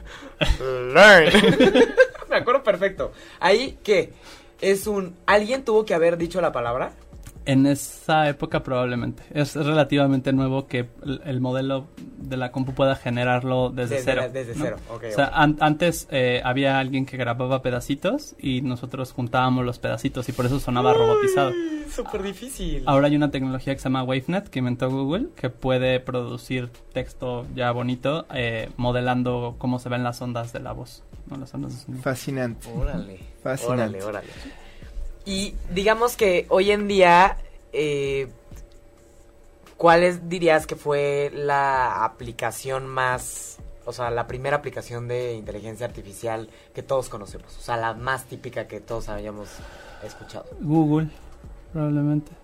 [0.61, 1.32] Learn.
[2.28, 3.12] Me acuerdo perfecto.
[3.40, 4.12] Ahí, ¿qué?
[4.61, 5.16] Es un...
[5.26, 6.92] ¿Alguien tuvo que haber dicho la palabra?
[7.51, 9.22] En esa época probablemente.
[9.32, 11.88] Es relativamente nuevo que el, el modelo
[12.18, 14.20] de la compu pueda generarlo desde, Desde cero.
[14.22, 14.64] la- desde ¿no?
[14.64, 19.64] cero, ok, o sea, an- antes eh, había alguien que grababa pedacitos y nosotros juntábamos
[19.64, 21.53] los pedacitos y por eso sonaba robotizado.
[21.90, 22.84] Súper difícil.
[22.86, 27.46] Ahora hay una tecnología que se llama WaveNet que inventó Google que puede producir texto
[27.57, 31.03] ya bonito eh, modelando cómo se ven las ondas de la voz.
[31.28, 31.36] ¿no?
[31.36, 32.03] Las ondas de sonido.
[32.03, 32.68] Fascinante.
[32.76, 33.18] Órale.
[33.42, 34.03] Fascinante.
[34.03, 34.28] Órale, órale.
[35.24, 37.36] Y digamos que hoy en día,
[37.72, 38.28] eh,
[39.76, 45.86] ¿cuál es, dirías que fue la aplicación más, o sea, la primera aplicación de inteligencia
[45.86, 47.56] artificial que todos conocemos?
[47.58, 49.48] O sea, la más típica que todos hayamos
[50.02, 50.46] escuchado.
[50.60, 51.08] Google,
[51.72, 52.39] probablemente.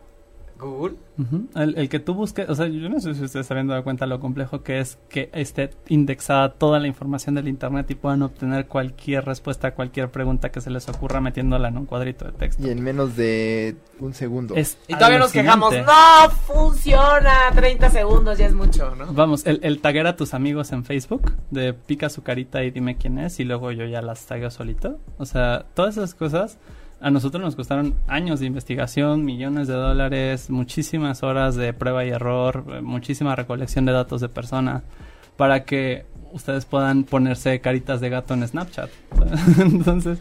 [0.58, 0.96] Google.
[1.18, 1.46] Ujú.
[1.54, 3.82] el, el que tú busques, o sea, yo no sé si ustedes se habían dado
[3.82, 8.22] cuenta lo complejo que es que esté indexada toda la información del internet y puedan
[8.22, 12.32] obtener cualquier respuesta a cualquier pregunta que se les ocurra metiéndola en un cuadrito de
[12.32, 12.66] texto.
[12.66, 14.54] Y en menos de un segundo.
[14.56, 19.12] Es Y todavía nos quejamos, no funciona, 30 segundos ya es mucho, ¿no?
[19.12, 22.96] Vamos, el, el taguear a tus amigos en Facebook, de pica su carita y dime
[22.96, 24.98] quién es, y luego yo ya las tagueo solito.
[25.18, 26.58] O sea, todas esas cosas.
[27.06, 32.08] A, nosotros nos costaron años de investigación, millones de dólares, muchísimas horas de prueba y
[32.08, 34.82] error, eh, muchísima recolección de datos de personas
[35.36, 38.90] para que ustedes puedan ponerse caritas de gato en Snapchat.
[39.58, 40.18] Entonces,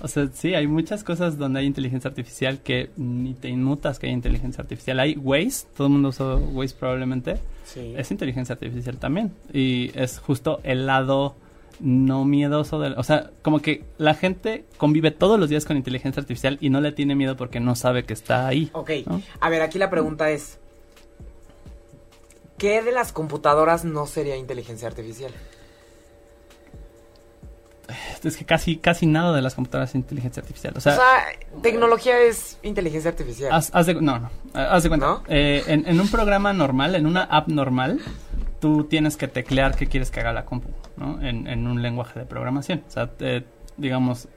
[0.00, 4.08] o sea, sí, hay muchas cosas donde hay inteligencia artificial que ni te inmutas que
[4.08, 5.00] hay inteligencia artificial.
[5.00, 7.36] Hay Waze, todo el mundo usa Waze probablemente.
[7.64, 7.94] Sí.
[7.96, 9.32] Es inteligencia artificial también.
[9.52, 11.36] Y es justo el lado
[11.80, 12.94] no miedoso del...
[12.98, 16.80] O sea, como que la gente convive todos los días con inteligencia artificial y no
[16.80, 18.70] le tiene miedo porque no sabe que está ahí.
[18.72, 19.22] Ok, ¿no?
[19.40, 20.58] a ver, aquí la pregunta es,
[22.58, 25.32] ¿qué de las computadoras no sería inteligencia artificial?
[28.24, 30.72] Es que casi, casi nada de las computadoras es inteligencia artificial.
[30.74, 31.24] O O sea, sea,
[31.62, 33.52] tecnología es inteligencia artificial.
[33.52, 35.06] haz, haz de, no, no, haz de cuenta.
[35.06, 35.22] ¿No?
[35.28, 38.00] Eh, en, en un programa normal, en una app normal,
[38.60, 41.20] tú tienes que teclear qué quieres que haga la compu, ¿no?
[41.22, 42.82] En, en un lenguaje de programación.
[42.86, 43.44] O sea, te-
[43.76, 44.28] digamos,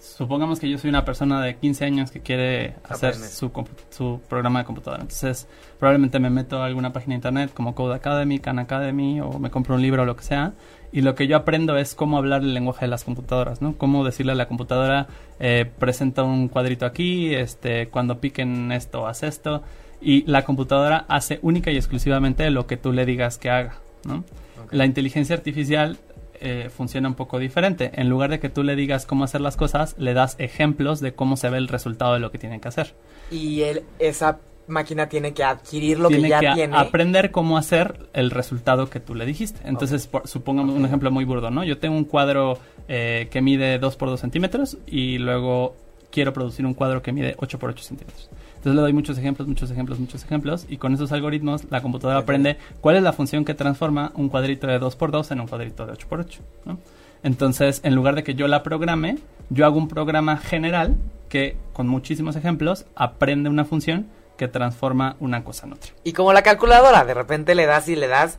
[0.00, 3.50] supongamos que yo soy una persona de 15 años que quiere hacer su,
[3.90, 5.02] su programa de computadora.
[5.02, 5.48] Entonces,
[5.78, 9.50] probablemente me meto a alguna página de internet como Code Academy, Khan Academy, o me
[9.50, 10.52] compro un libro o lo que sea.
[10.92, 13.76] Y lo que yo aprendo es cómo hablar el lenguaje de las computadoras, ¿no?
[13.76, 15.08] Cómo decirle a la computadora,
[15.40, 19.62] eh, presenta un cuadrito aquí, este, cuando piquen esto, haz esto.
[20.00, 24.24] Y la computadora hace única y exclusivamente lo que tú le digas que haga, ¿no?
[24.70, 25.96] La inteligencia artificial
[26.40, 27.90] eh, funciona un poco diferente.
[27.94, 31.12] En lugar de que tú le digas cómo hacer las cosas, le das ejemplos de
[31.14, 32.94] cómo se ve el resultado de lo que tienen que hacer.
[33.30, 34.38] Y él, esa
[34.68, 36.76] máquina tiene que adquirir lo tiene que ya que tiene.
[36.76, 39.60] aprender cómo hacer el resultado que tú le dijiste.
[39.64, 41.64] Entonces, por- supongamos un ejemplo muy burdo, ¿no?
[41.64, 45.74] Yo tengo un cuadro eh, que mide 2 por 2 centímetros y luego
[46.10, 48.28] quiero producir un cuadro que mide 8 por 8 centímetros.
[48.68, 52.18] Entonces le doy muchos ejemplos, muchos ejemplos, muchos ejemplos y con esos algoritmos la computadora
[52.18, 55.46] aprende cuál es la función que transforma un cuadrito de 2 por 2 en un
[55.46, 56.42] cuadrito de 8 por 8.
[56.66, 56.78] ¿no?
[57.22, 59.16] Entonces, en lugar de que yo la programe,
[59.48, 60.96] yo hago un programa general
[61.30, 65.92] que con muchísimos ejemplos aprende una función que transforma una cosa en otra.
[66.04, 68.36] Y como la calculadora, de repente le das y le das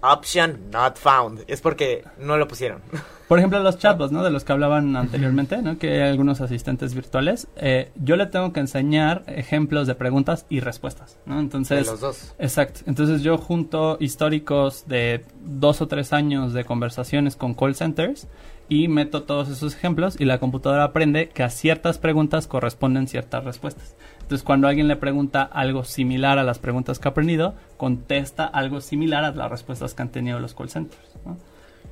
[0.00, 1.42] option not found.
[1.48, 2.82] Es porque no lo pusieron.
[3.32, 4.22] Por ejemplo, los chatbots, ¿no?
[4.22, 5.78] De los que hablaban anteriormente, ¿no?
[5.78, 7.48] Que hay algunos asistentes virtuales.
[7.56, 11.40] Eh, yo le tengo que enseñar ejemplos de preguntas y respuestas, ¿no?
[11.40, 11.86] Entonces...
[11.86, 12.34] de los dos.
[12.38, 12.80] Exacto.
[12.84, 18.28] Entonces yo junto históricos de dos o tres años de conversaciones con call centers
[18.68, 23.44] y meto todos esos ejemplos y la computadora aprende que a ciertas preguntas corresponden ciertas
[23.44, 23.96] respuestas.
[24.20, 28.82] Entonces cuando alguien le pregunta algo similar a las preguntas que ha aprendido, contesta algo
[28.82, 31.16] similar a las respuestas que han tenido los call centers.
[31.24, 31.38] ¿no?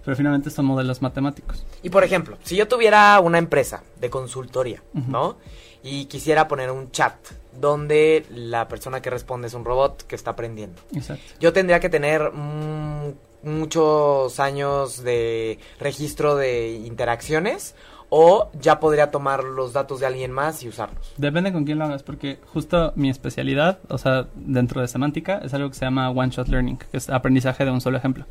[0.04, 1.64] Pero finalmente son modelos matemáticos.
[1.82, 4.82] Y por ejemplo, si yo tuviera una empresa de consultoría.
[4.92, 5.36] ¿no?
[5.82, 7.14] Y quisiera poner un chat
[7.58, 10.80] donde la persona que responde es un robot que está aprendiendo.
[10.94, 11.22] Exacto.
[11.40, 17.74] Yo tendría que tener mm, muchos años de registro de interacciones
[18.10, 21.12] o ya podría tomar los datos de alguien más y usarlos.
[21.16, 25.54] Depende con quién lo hagas, porque justo mi especialidad, o sea, dentro de semántica, es
[25.54, 28.26] algo que se llama One Shot Learning, que es aprendizaje de un solo ejemplo.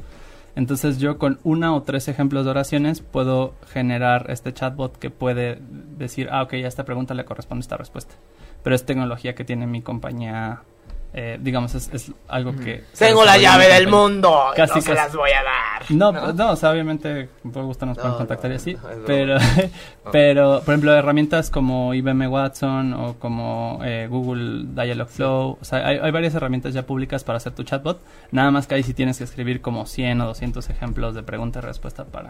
[0.55, 5.59] Entonces yo con una o tres ejemplos de oraciones puedo generar este chatbot que puede
[5.97, 8.15] decir, ah, ok, a esta pregunta le corresponde esta respuesta.
[8.63, 10.63] Pero es tecnología que tiene mi compañía,
[11.13, 12.83] eh, digamos, es, es algo que...
[12.97, 14.51] Tengo la llave del mundo.
[14.55, 15.91] Casi, no se las voy a dar.
[15.91, 18.77] No, no, o sea, obviamente, todo gusto nos pueden No, contactar no, y así.
[19.07, 19.37] pero,
[20.11, 25.97] pero, por ejemplo, herramientas como IBM Watson o como eh, Google Dialogflow, o sea, hay,
[25.97, 27.99] hay varias herramientas ya públicas para hacer tu chatbot.
[28.31, 31.59] Nada más que ahí sí tienes que escribir como 100 o 200 ejemplos de pregunta
[31.59, 32.29] y respuesta para,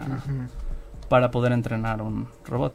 [1.08, 2.74] para poder entrenar un robot.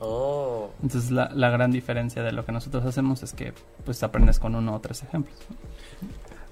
[0.00, 0.70] Oh.
[0.82, 3.52] Entonces, la, la gran diferencia de lo que nosotros hacemos es que
[3.84, 5.36] pues aprendes con uno o tres ejemplos.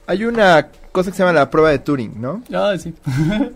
[0.06, 2.42] Hay una cosa que se llama la prueba de Turing, ¿no?
[2.52, 2.94] Ah, sí.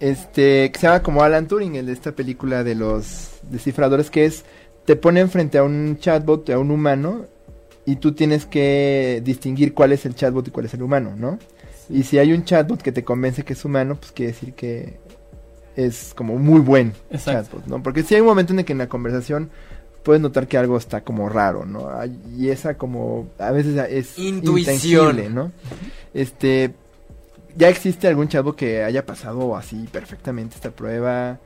[0.00, 4.26] Este, que se llama como Alan Turing, el de esta película de los descifradores, que
[4.26, 4.44] es,
[4.84, 7.24] te ponen frente a un chatbot, a un humano,
[7.86, 11.38] y tú tienes que distinguir cuál es el chatbot y cuál es el humano, ¿no?
[11.88, 14.98] Y si hay un chatbot que te convence que es humano, pues quiere decir que
[15.76, 17.56] es como muy buen Exacto.
[17.58, 17.82] chatbot, ¿no?
[17.82, 19.50] Porque si hay un momento en el que en la conversación
[20.02, 21.88] puedes notar que algo está como raro, ¿no?
[22.36, 24.74] Y esa como, a veces es Intuición.
[24.76, 25.50] intangible, ¿no?
[26.12, 26.72] Este,
[27.56, 31.38] ¿ya existe algún chatbot que haya pasado así perfectamente esta prueba?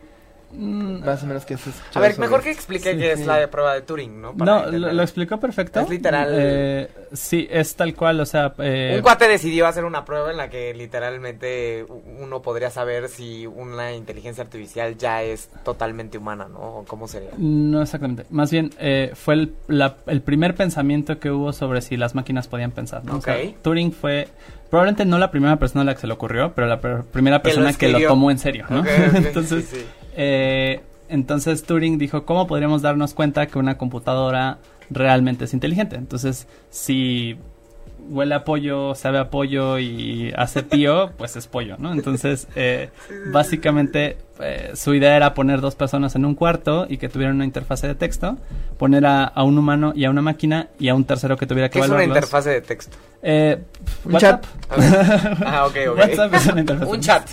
[0.51, 3.21] Mm, Más o menos que has A escuchado ver, mejor que explique Sí, qué sí.
[3.21, 4.35] es la de prueba de Turing, ¿no?
[4.35, 5.81] Para No, lo, explicó perfecto.
[5.81, 6.29] Es literal.
[6.33, 8.55] Eh, sí, es tal cual, o sea...
[8.59, 11.85] eh, Un cuate decidió hacer una prueba en la que literalmente
[12.21, 16.59] uno podría saber si una inteligencia artificial ya es totalmente humana, ¿no?
[16.79, 17.31] ¿O ¿Cómo sería?
[17.37, 18.25] No exactamente.
[18.31, 22.49] Más bien, eh, fue el, la- el primer pensamiento que hubo sobre si las máquinas
[22.49, 23.05] podían pensar.
[23.05, 23.19] ¿no?
[23.19, 23.57] O sea, Ok.
[23.63, 24.29] Turing fue
[24.71, 27.41] probablemente no la primera persona a la que se le ocurrió, pero la per- primera
[27.43, 28.67] Que lo persona que lo, tomó en serio.
[28.71, 28.81] ¿no?
[28.81, 29.87] Ok, ok, Entonces, sí, sí.
[30.19, 34.59] Eh, entonces Turing dijo, ¿cómo podríamos darnos cuenta que una computadora
[34.91, 35.97] realmente es inteligente?
[35.97, 37.39] Entonces, si
[38.09, 41.93] huele a pollo, sabe a pollo y hace pío, pues es pollo, ¿no?
[41.93, 42.91] Entonces, eh,
[43.33, 47.45] básicamente, eh, su idea era poner dos personas en un cuarto y que tuvieran una
[47.45, 48.37] interfase de texto,
[48.79, 51.69] poner a, a un humano y a una máquina y a un tercero que tuviera
[51.69, 52.97] que ¿Qué es una interfase de texto?
[53.23, 53.59] Eh,
[54.05, 54.45] Un WhatsApp.
[54.77, 55.39] Ver.
[55.47, 55.99] Ah, ok, ok.
[55.99, 56.91] WhatsApp es una interfase.
[56.91, 57.29] Un chat.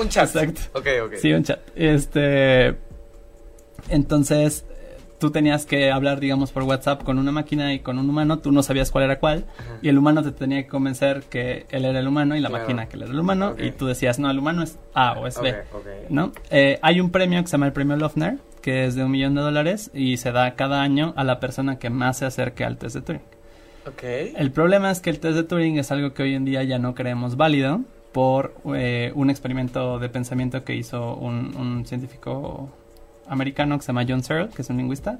[0.00, 0.28] Un chat.
[0.36, 0.60] Exacto.
[0.78, 1.14] Ok, ok.
[1.20, 1.60] Sí, un chat.
[1.76, 2.76] Este.
[3.88, 4.64] Entonces,
[5.24, 8.40] tú tenías que hablar, digamos, por WhatsApp con una máquina y con un humano.
[8.40, 9.46] Tú no sabías cuál era cuál.
[9.58, 9.78] Ajá.
[9.80, 12.64] Y el humano te tenía que convencer que él era el humano y la Claro.
[12.64, 13.54] máquina que él era el humano.
[13.58, 15.54] Y tú decías, no, el humano es A o es B.
[16.10, 16.32] ¿No?
[16.50, 19.34] Eh, hay un premio que se llama el premio Lofner, que es de un millón
[19.34, 22.76] de dólares y se da cada año a la persona que más se acerque al
[22.76, 23.22] test de Turing.
[24.36, 26.78] El problema es que el test de Turing es algo que hoy en día ya
[26.78, 27.80] no creemos válido
[28.12, 32.70] por eh, un experimento de pensamiento que hizo un, un científico
[33.28, 35.18] americano que se llama John Searle, que es un lingüista,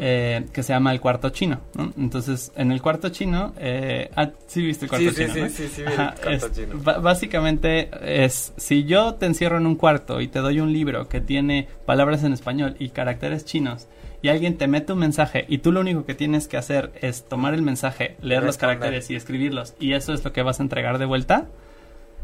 [0.00, 1.60] eh, que se llama el cuarto chino.
[1.74, 1.92] ¿no?
[1.98, 5.48] Entonces, en el cuarto chino, eh, ah, sí viste el cuarto Sí, chino, sí, ¿no?
[5.48, 6.80] sí, sí, vi el Ajá, cuarto es- chino.
[6.82, 7.90] ba- básicamente
[8.24, 11.68] es, si yo te encierro en un cuarto y te doy un libro que tiene
[11.86, 13.88] palabras en español y caracteres chinos,
[14.22, 17.24] y alguien te mete un mensaje y tú lo único que tienes que hacer es
[17.28, 20.62] tomar el mensaje, leer los caracteres y escribirlos, y eso es lo que vas a
[20.62, 21.46] entregar de vuelta,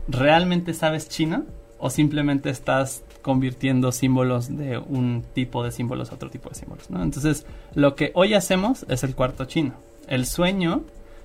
[0.09, 1.45] ¿realmente sabes chino?
[1.79, 6.89] ¿O simplemente estás convirtiendo símbolos de un tipo de símbolos a otro tipo de símbolos?
[6.89, 9.75] Entonces, lo que hoy hacemos es el cuarto chino.
[10.07, 10.85] El sueño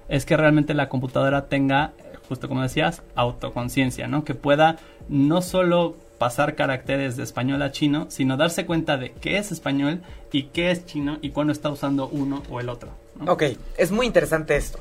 [0.09, 1.93] es que realmente la computadora tenga,
[2.27, 4.25] justo como decías, autoconciencia, ¿no?
[4.25, 9.37] Que pueda no solo pasar caracteres de español a chino, sino darse cuenta de qué
[9.37, 10.01] es español
[10.33, 12.89] y qué es chino y cuándo está usando uno o el otro.
[13.17, 13.31] ¿no?
[13.31, 13.43] Ok,
[13.77, 14.77] es muy interesante esto.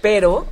[0.00, 0.46] Pero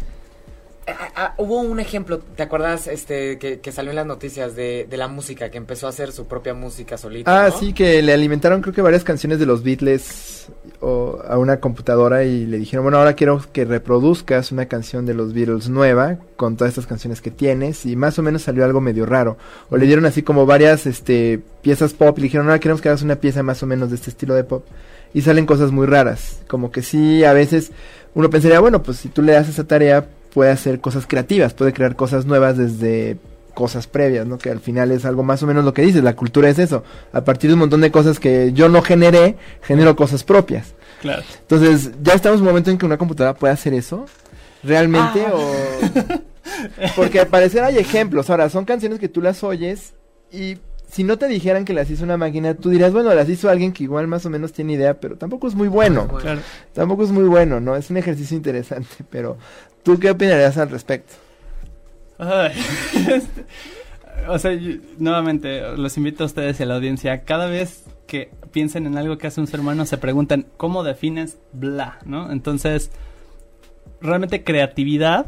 [0.87, 4.87] ah, ah, hubo un ejemplo, ¿te acuerdas este que, que salió en las noticias de,
[4.89, 7.45] de la música, que empezó a hacer su propia música solita?
[7.45, 7.59] Ah, ¿no?
[7.59, 10.49] sí, que le alimentaron creo que varias canciones de los Beatles
[10.81, 15.15] o, a una computadora y le dijeron, bueno, ahora quiero que reproduzcas una canción de
[15.15, 18.81] los Beatles nueva con todas estas canciones que tienes y más o menos salió algo
[18.81, 19.37] medio raro.
[19.71, 22.89] O le dieron así como varias este, piezas pop y le dijeron, ahora queremos que
[22.89, 24.65] hagas una pieza más o menos de este estilo de pop.
[25.15, 27.71] Y salen cosas muy raras, como que sí, a veces
[28.15, 30.07] uno pensaría, bueno, pues si tú le das esa tarea
[30.37, 33.17] puede hacer cosas creativas, puede crear cosas nuevas desde
[33.55, 34.37] cosas previas, ¿no?
[34.37, 36.85] Que al final es algo más o menos lo que dices, la cultura es eso.
[37.15, 40.75] A partir de un montón de cosas que yo no generé, genero cosas propias.
[41.01, 41.23] Claro.
[41.41, 44.05] Entonces, ya estamos en un momento en que una computadora puede hacer eso.
[44.63, 45.25] ¿Realmente?
[45.27, 45.33] Ah.
[45.33, 46.93] O...
[46.97, 48.29] Porque al parecer hay ejemplos.
[48.29, 49.95] Ahora, son canciones que tú las oyes
[50.31, 50.59] y
[50.91, 53.73] si no te dijeran que las hizo una máquina, tú dirías, bueno, las hizo alguien
[53.73, 56.05] que igual más o menos tiene idea, pero tampoco es muy bueno.
[56.05, 56.19] Bueno.
[56.21, 56.41] Claro.
[56.73, 57.77] Tampoco es muy bueno, ¿no?
[57.77, 59.37] Es un ejercicio interesante, pero
[59.87, 61.15] ¿tú qué opinarías al respecto?
[62.19, 62.53] Ay,
[63.09, 63.47] este,
[64.29, 68.31] o sea, yo- nuevamente, los invito a ustedes y a la audiencia, cada vez que
[68.51, 71.99] piensen en algo que hace un ser humano, se preguntan, ¿cómo defines bla?
[72.05, 72.31] ¿No?
[72.33, 72.91] Entonces,
[74.01, 75.27] realmente creatividad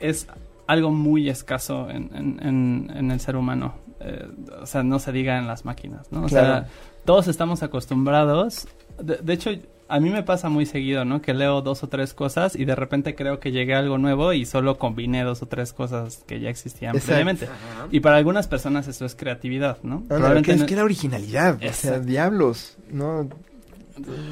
[0.00, 0.26] es
[0.66, 3.74] algo muy escaso en, en- en- en el ser humano.
[4.00, 4.26] Eh,
[4.60, 6.24] o sea, no se diga en las máquinas, ¿no?
[6.24, 6.46] O Claro.
[6.46, 6.66] sea,
[7.04, 8.66] todos estamos acostumbrados.
[9.00, 9.50] De, de hecho,
[9.94, 11.20] a mí me pasa muy seguido, ¿no?
[11.22, 14.32] Que leo dos o tres cosas y de repente creo que llegué a algo nuevo
[14.32, 17.06] y solo combiné dos o tres cosas que ya existían Exacto.
[17.08, 17.44] previamente.
[17.46, 17.88] Ajá.
[17.90, 19.96] Y para algunas personas eso es creatividad, ¿no?
[20.00, 23.28] No, Probablemente que es no- que era originalidad, o sea, diablos, ¿no?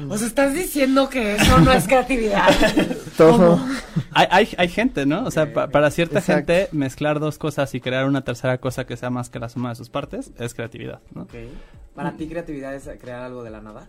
[0.09, 2.49] O sea, estás diciendo que eso no es creatividad.
[3.17, 3.59] Todo.
[4.11, 5.23] hay, hay, hay gente, ¿no?
[5.25, 6.51] O sea, pa- para cierta Exacto.
[6.53, 9.69] gente mezclar dos cosas y crear una tercera cosa que sea más que la suma
[9.69, 11.21] de sus partes es creatividad, ¿no?
[11.23, 11.35] Ok.
[11.93, 13.87] ¿Para ti creatividad es crear algo de la nada?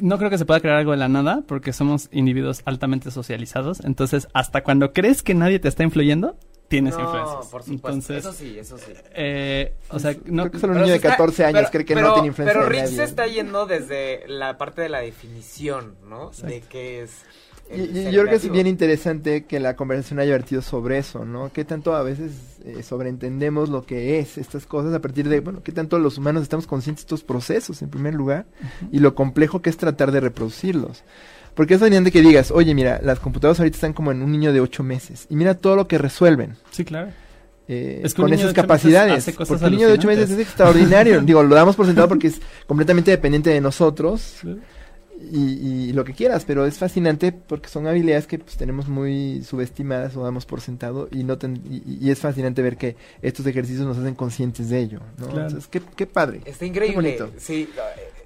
[0.00, 3.80] No creo que se pueda crear algo de la nada porque somos individuos altamente socializados.
[3.84, 6.36] Entonces, hasta cuando crees que nadie te está influyendo,
[6.68, 7.46] tienes no, influencias.
[7.46, 7.88] por supuesto.
[7.90, 8.92] Entonces, eso sí, eso sí.
[9.14, 11.70] eh, o sea, no, Creo que solo un niño de se está- 14 años pero-
[11.70, 14.88] cree que pero- no tiene influencia Pero Rich se está yendo desde la parte de
[14.88, 16.30] la definición, ¿no?
[16.42, 17.22] De qué es.
[17.74, 21.50] Y, yo creo que es bien interesante que la conversación haya vertido sobre eso, ¿no?
[21.52, 22.32] Qué tanto a veces
[22.64, 26.42] eh, sobreentendemos lo que es estas cosas a partir de, bueno, qué tanto los humanos
[26.42, 28.46] estamos conscientes de estos procesos en primer lugar
[28.92, 31.02] y lo complejo que es tratar de reproducirlos.
[31.54, 34.52] Porque es evidente que digas, oye, mira, las computadoras ahorita están como en un niño
[34.52, 36.54] de 8 meses y mira todo lo que resuelven.
[36.70, 37.08] sí, claro.
[37.66, 39.24] eh, Es que un con esas de ocho capacidades.
[39.36, 41.20] Porque el niño de 8 meses es extraordinario.
[41.22, 44.56] Digo, lo damos por sentado porque es completamente dependiente de nosotros Sí.
[45.20, 49.42] Y, y lo que quieras, pero es fascinante porque son habilidades que pues, tenemos muy
[49.42, 53.46] subestimadas o damos por sentado y no ten- y, y es fascinante ver que estos
[53.46, 55.26] ejercicios nos hacen conscientes de ello, ¿no?
[55.28, 55.42] Claro.
[55.48, 56.42] Entonces, qué, qué padre.
[56.44, 57.16] Está increíble.
[57.16, 57.38] Qué bonito.
[57.40, 57.68] Sí,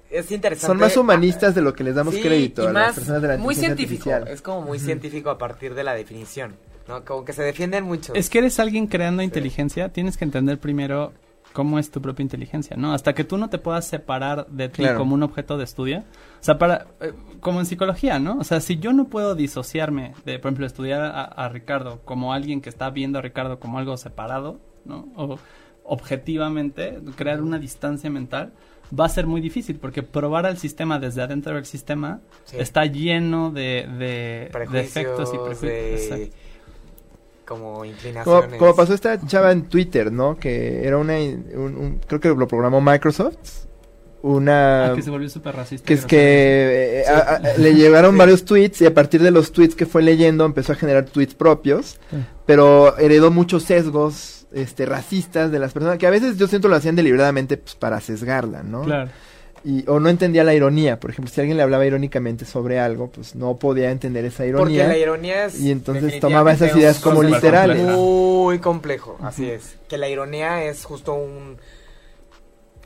[0.09, 0.67] es interesante.
[0.67, 3.21] Son más humanistas de lo que les damos Sí, crédito y a más las personas
[3.21, 4.09] de la muy inteligencia científico.
[4.11, 4.33] artificial.
[4.35, 6.55] Es como muy científico a partir de la definición.
[6.87, 7.05] ¿no?
[7.05, 8.13] Como que se defienden mucho.
[8.15, 9.25] Es que eres alguien creando Sí.
[9.25, 11.13] inteligencia, tienes que entender primero
[11.53, 12.93] cómo es tu propia inteligencia, ¿no?
[12.93, 14.97] Hasta que tú no te puedas separar de ti Claro.
[14.97, 16.03] como un objeto de estudio.
[16.41, 18.39] O sea, para, eh, como en psicología, ¿no?
[18.39, 22.33] O sea, si yo no puedo disociarme de, por ejemplo, estudiar a, a Ricardo como
[22.33, 25.07] alguien que está viendo a Ricardo como algo separado, ¿no?
[25.15, 25.37] O
[25.83, 28.53] objetivamente, crear una distancia mental,
[28.97, 32.57] va a ser muy difícil porque probar al sistema desde adentro del sistema Sí.
[32.59, 36.09] está lleno de, de defectos y prejuicios.
[36.19, 36.31] de-
[37.45, 38.59] como Como, inclinaciones.
[38.59, 40.37] como pasó esta chava en Twitter, ¿no?
[40.37, 43.65] Que era una, un- un- creo que lo programó Microsoft,
[44.23, 44.91] una...
[44.91, 45.85] Ah, que se volvió súper racista.
[45.87, 49.51] que es que eh, a- a- le llegaron varios tweets y a partir de los
[49.51, 52.17] tweets que fue leyendo empezó a generar tweets propios, Sí.
[52.45, 56.75] pero heredó muchos sesgos este racistas de las personas que a veces yo siento lo
[56.75, 58.81] hacían deliberadamente pues, para sesgarla, ¿no?
[58.83, 59.09] Claro.
[59.63, 63.11] Y, o no entendía la ironía, por ejemplo, si alguien le hablaba irónicamente sobre algo,
[63.11, 64.87] pues no podía entender esa Porque ironía.
[64.87, 65.59] la ironía es.
[65.59, 67.79] y entonces tomaba esas ideas como literales.
[67.83, 69.75] Muy complejo, así es.
[69.87, 71.57] Que la ironía es justo un.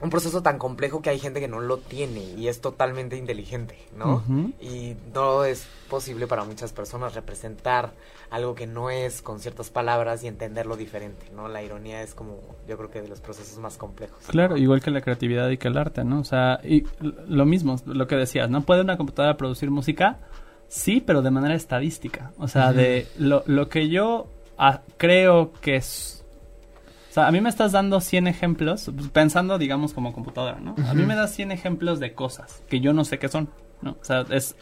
[0.01, 3.77] Un proceso tan complejo que hay gente que no lo tiene y es totalmente inteligente,
[3.97, 4.23] ¿no?
[4.59, 7.93] Y no es posible para muchas personas representar
[8.29, 11.47] algo que no es con ciertas palabras y entenderlo diferente, ¿no?
[11.47, 14.19] La ironía es como, yo creo que de los procesos más complejos.
[14.27, 16.19] Claro, igual que la creatividad y que el arte, ¿no?
[16.19, 18.61] O sea, y lo mismo, lo que decías, ¿no?
[18.61, 20.19] ¿Puede una computadora producir música?
[20.67, 22.31] Sí, pero de manera estadística.
[22.37, 24.27] O sea, de lo, lo que yo
[24.57, 26.24] ah, creo que es...
[27.15, 30.75] O sea, a mí me estás dando 100 ejemplos, pues, pensando, digamos, como computadora, ¿no?
[30.85, 33.47] A mí me das 100 ejemplos de cosas que yo no sé qué son,
[33.81, 33.91] ¿no?
[33.91, 34.57] O sea, es,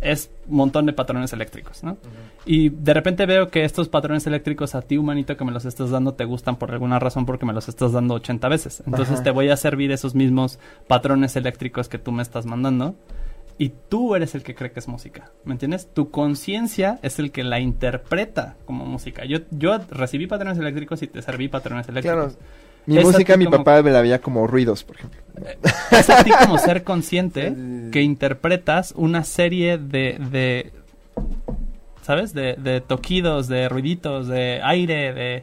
[0.00, 1.98] es un montón de patrones eléctricos, ¿no?
[2.46, 5.90] Y de repente veo que estos patrones eléctricos a ti, humanito, que me los estás
[5.90, 8.84] dando, te gustan por alguna razón porque me los estás dando 80 veces.
[8.86, 9.24] Entonces Ajá.
[9.24, 12.94] te voy a servir esos mismos patrones eléctricos que tú me estás mandando.
[13.58, 15.88] Y tú eres el que cree que es música, ¿me entiendes?
[15.92, 19.24] Tu conciencia es el que la interpreta como música.
[19.24, 22.34] Yo, yo recibí patrones eléctricos y te serví patrones eléctricos.
[22.34, 22.46] Claro.
[22.86, 25.20] Mi Es música, mi como- papá me la veía como ruidos, por ejemplo.
[25.92, 27.54] Es a ti como ser consciente
[27.92, 30.72] que interpretas una serie de, de
[32.02, 32.34] ¿sabes?
[32.34, 35.42] De, de toquidos, de ruiditos, de aire, de...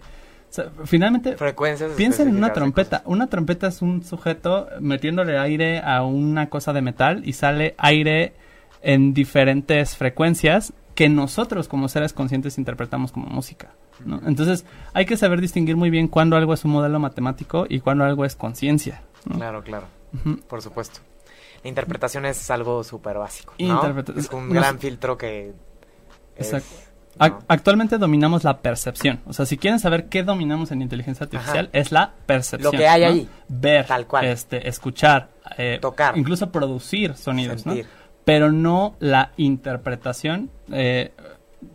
[0.50, 1.91] sea, finalmente, Frecuencias.
[1.91, 3.02] piensa en una trompeta.
[3.06, 8.34] Una trompeta es un sujeto metiéndole aire a una cosa de metal y sale aire
[8.82, 13.72] en diferentes frecuencias que nosotros como seres conscientes interpretamos como música.
[14.06, 14.22] ¿no?
[14.26, 18.04] Entonces hay que saber distinguir muy bien cuándo algo es un modelo matemático y cuándo
[18.04, 19.04] algo es conciencia.
[19.26, 19.36] ¿no?
[19.36, 19.88] Claro, claro.
[20.47, 21.00] Por supuesto.
[21.64, 24.04] La interpretación es algo súper básico, ¿no?
[24.16, 25.54] Es un gran filtro que...
[26.36, 26.89] es, Exacto.
[27.20, 27.26] ¿No?
[27.26, 29.20] Ac- Actualmente dominamos la percepción.
[29.28, 31.80] O sea, si quieren saber qué dominamos en inteligencia artificial, Ajá.
[31.80, 32.72] es la percepción.
[32.74, 33.07] Lo que hay ¿no?
[33.07, 33.30] ahí.
[33.47, 34.26] Ver, Tal cual.
[34.26, 36.17] este, escuchar, eh, Tocar.
[36.17, 37.74] incluso producir sonidos, ¿no?
[37.74, 37.89] Sentir.
[38.26, 41.11] Pero no la interpretación eh,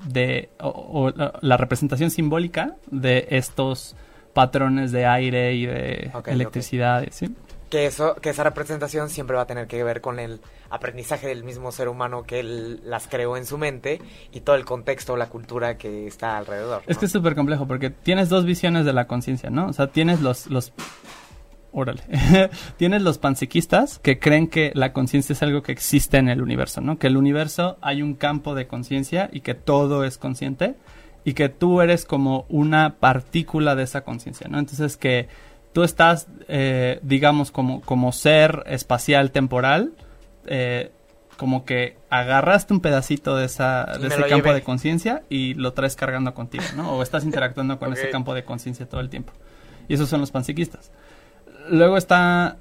[0.06, 3.96] de o, o la- la representación simbólica de estos
[4.32, 7.28] patrones de aire y de Ok, electricidad, ¿sí?
[7.74, 11.42] Que, eso, que esa representación siempre va a tener que ver con el aprendizaje del
[11.42, 14.00] mismo ser humano que él las creó en su mente
[14.30, 16.84] y todo el contexto, la cultura que está alrededor.
[16.86, 19.66] Es que es súper complejo porque tienes dos visiones de la conciencia, ¿no?
[19.66, 20.46] O sea, tienes los...
[20.46, 20.72] los
[21.72, 22.02] órale.
[22.76, 26.80] tienes los panpsiquistas que creen que la conciencia es algo que existe en el universo,
[26.80, 27.00] ¿no?
[27.00, 30.76] Que el universo hay un campo de conciencia y que todo es consciente
[31.24, 34.60] y que tú eres como una partícula de esa conciencia, ¿no?
[34.60, 35.26] Entonces que
[35.74, 39.92] tú estás, eh, digamos, como, como ser espacial temporal,
[40.46, 40.90] eh,
[41.36, 45.96] como que agarraste un pedacito de, esa, de ese campo de conciencia y lo traes
[45.96, 46.92] cargando contigo, ¿no?
[46.92, 49.32] O estás interactuando con ese campo de conciencia todo el tiempo.
[49.88, 50.92] Y esos son los panpsiquistas.
[51.68, 52.56] Luego está...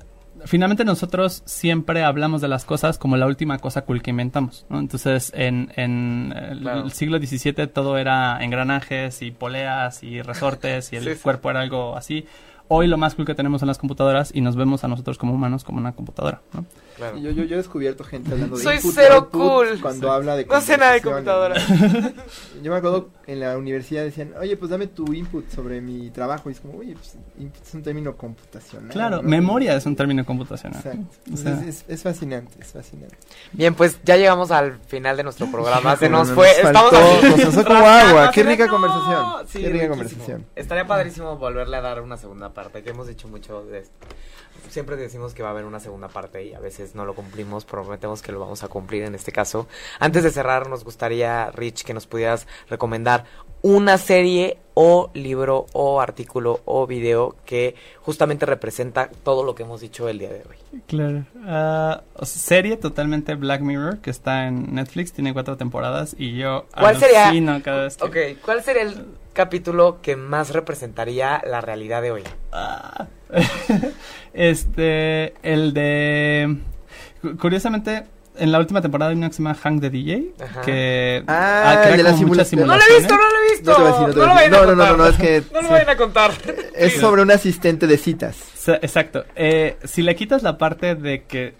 [0.45, 4.79] Finalmente nosotros siempre hablamos de las cosas como la última cosa cool que inventamos, ¿no?
[4.79, 6.85] Entonces, en, en el, Claro.
[6.85, 11.19] el siglo XVII todo era engranajes y poleas y resortes y el Sí, sí.
[11.21, 12.25] cuerpo era algo así.
[12.67, 15.33] Hoy lo más cool que tenemos son las computadoras y nos vemos a nosotros como
[15.33, 16.65] humanos como una computadora, ¿no?
[16.95, 17.17] Claro.
[17.17, 19.81] Yo, yo, yo he descubierto gente hablando de Soy input cero output cool.
[19.81, 21.55] cuando habla de No sé nada de computadora.
[22.61, 26.49] Yo me acuerdo en la universidad decían, oye, pues dame tu input sobre mi trabajo.
[26.49, 28.89] Y es como, oye, pues input es un término computacional.
[28.89, 29.23] Claro, ¿no?
[29.29, 30.77] memoria es un término computacional.
[30.79, 31.05] Exacto.
[31.33, 33.17] O sea, es, es- es fascinante, es fascinante.
[33.51, 35.95] Bien, pues ya llegamos al final de nuestro programa.
[35.97, 36.47] Se nos nos fue.
[36.61, 37.27] faltó, Estamos así.
[37.27, 38.31] nos pasó como agua.
[38.31, 38.71] Qué rica "No".
[38.71, 39.89] conversación, Sí, qué rica riquísimo.
[39.95, 40.45] conversación.
[40.55, 42.83] Estaría padrísimo volverle a dar una segunda parte.
[42.83, 43.93] Que hemos dicho mucho de esto.
[44.69, 47.65] Siempre decimos que va a haber una segunda parte y a veces no lo cumplimos.
[47.65, 49.67] Prometemos que lo vamos a cumplir en este caso.
[49.99, 53.25] Antes de cerrar, nos gustaría, Rich, que nos pudieras recomendar
[53.63, 59.79] una serie o libro o artículo o video que justamente representa todo lo que hemos
[59.79, 60.81] dicho el día de hoy.
[60.85, 61.25] Claro.
[61.45, 66.97] Ah, serie totalmente Black Mirror que está en Netflix, tiene cuatro temporadas y yo ¿Cuál
[66.97, 67.31] sería?
[67.63, 68.03] cada vez que...
[68.03, 72.23] Ok, ¿cuál sería el capítulo que más representaría la realidad de hoy?
[72.51, 73.07] Ah,
[74.33, 76.57] este, el de...
[77.23, 78.03] cu- Curiosamente,
[78.37, 80.61] en la última temporada hay una que se llama Hank the DJ, Ajá.
[80.61, 82.61] que Ah, el de la simulación.
[82.67, 83.71] No lo he visto, no lo he visto.
[83.71, 84.51] No te voy a decir, no te voy a lo decir.
[84.51, 84.97] vayan a No, no, no, contar.
[84.97, 86.31] no, es que- No lo vayan a contar.
[86.75, 88.37] Es sobre un asistente de citas.
[88.81, 89.25] Exacto.
[89.35, 91.53] Eh, si le quitas la parte de que...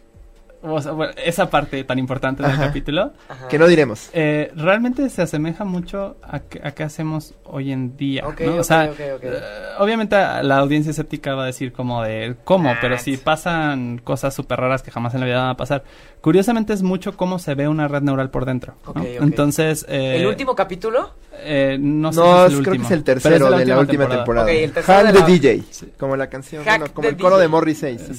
[0.64, 2.68] o sea, bueno, esa parte tan importante del Ajá.
[2.68, 3.48] capítulo, Ajá.
[3.48, 4.10] Que no diremos.
[4.14, 8.24] eh, realmente se asemeja mucho a, que- a qué hacemos hoy en día.
[8.40, 9.42] Eh,
[9.80, 13.22] obviamente la audiencia escéptica va a decir como de cómo, Ah, pero si sí.
[13.24, 15.84] pasan cosas súper raras que jamás en la vida van a pasar.
[16.22, 18.76] Curiosamente es mucho cómo se ve una red neural por dentro.
[18.96, 21.12] Entonces, eh, ¿El último capítulo?
[21.46, 22.74] eh, no sé No, si es el creo último.
[22.76, 24.46] que es el tercero es de la última temporada.
[24.46, 24.82] Ok, el de
[25.14, 25.64] the la- DJ.
[25.72, 25.92] Sí.
[26.00, 27.42] Como la canción, Hack bueno, como the el coro DJ.
[27.42, 28.00] de Morrissey.
[28.00, 28.14] sí,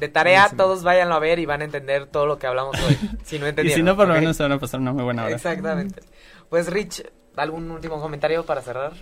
[0.00, 0.62] De tarea, Buenísimo.
[0.64, 2.96] todos váyanlo a ver y van a entender todo lo que hablamos hoy.
[3.24, 3.78] Si no Y entendieron.
[3.78, 5.34] si no, por lo menos se van a pasar una muy buena hora.
[5.36, 6.00] Exactamente.
[6.48, 7.04] Pues Rich,
[7.36, 8.92] ¿algún último comentario para cerrar?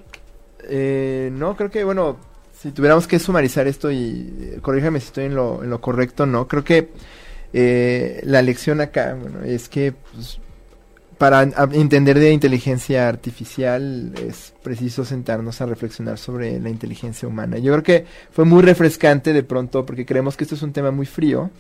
[0.69, 2.19] Eh, no, creo que, bueno,
[2.53, 6.27] si tuviéramos que sumarizar esto y eh, corríjame si estoy en lo, en lo correcto,
[6.27, 6.91] no, creo que
[7.53, 10.41] eh, la lección acá, bueno, es que pues,
[11.19, 17.59] para entender de inteligencia artificial es preciso sentarnos a reflexionar sobre la inteligencia humana.
[17.59, 20.93] Yo creo que fue muy refrescante de pronto porque creemos que esto es un tema
[20.93, 21.51] muy frío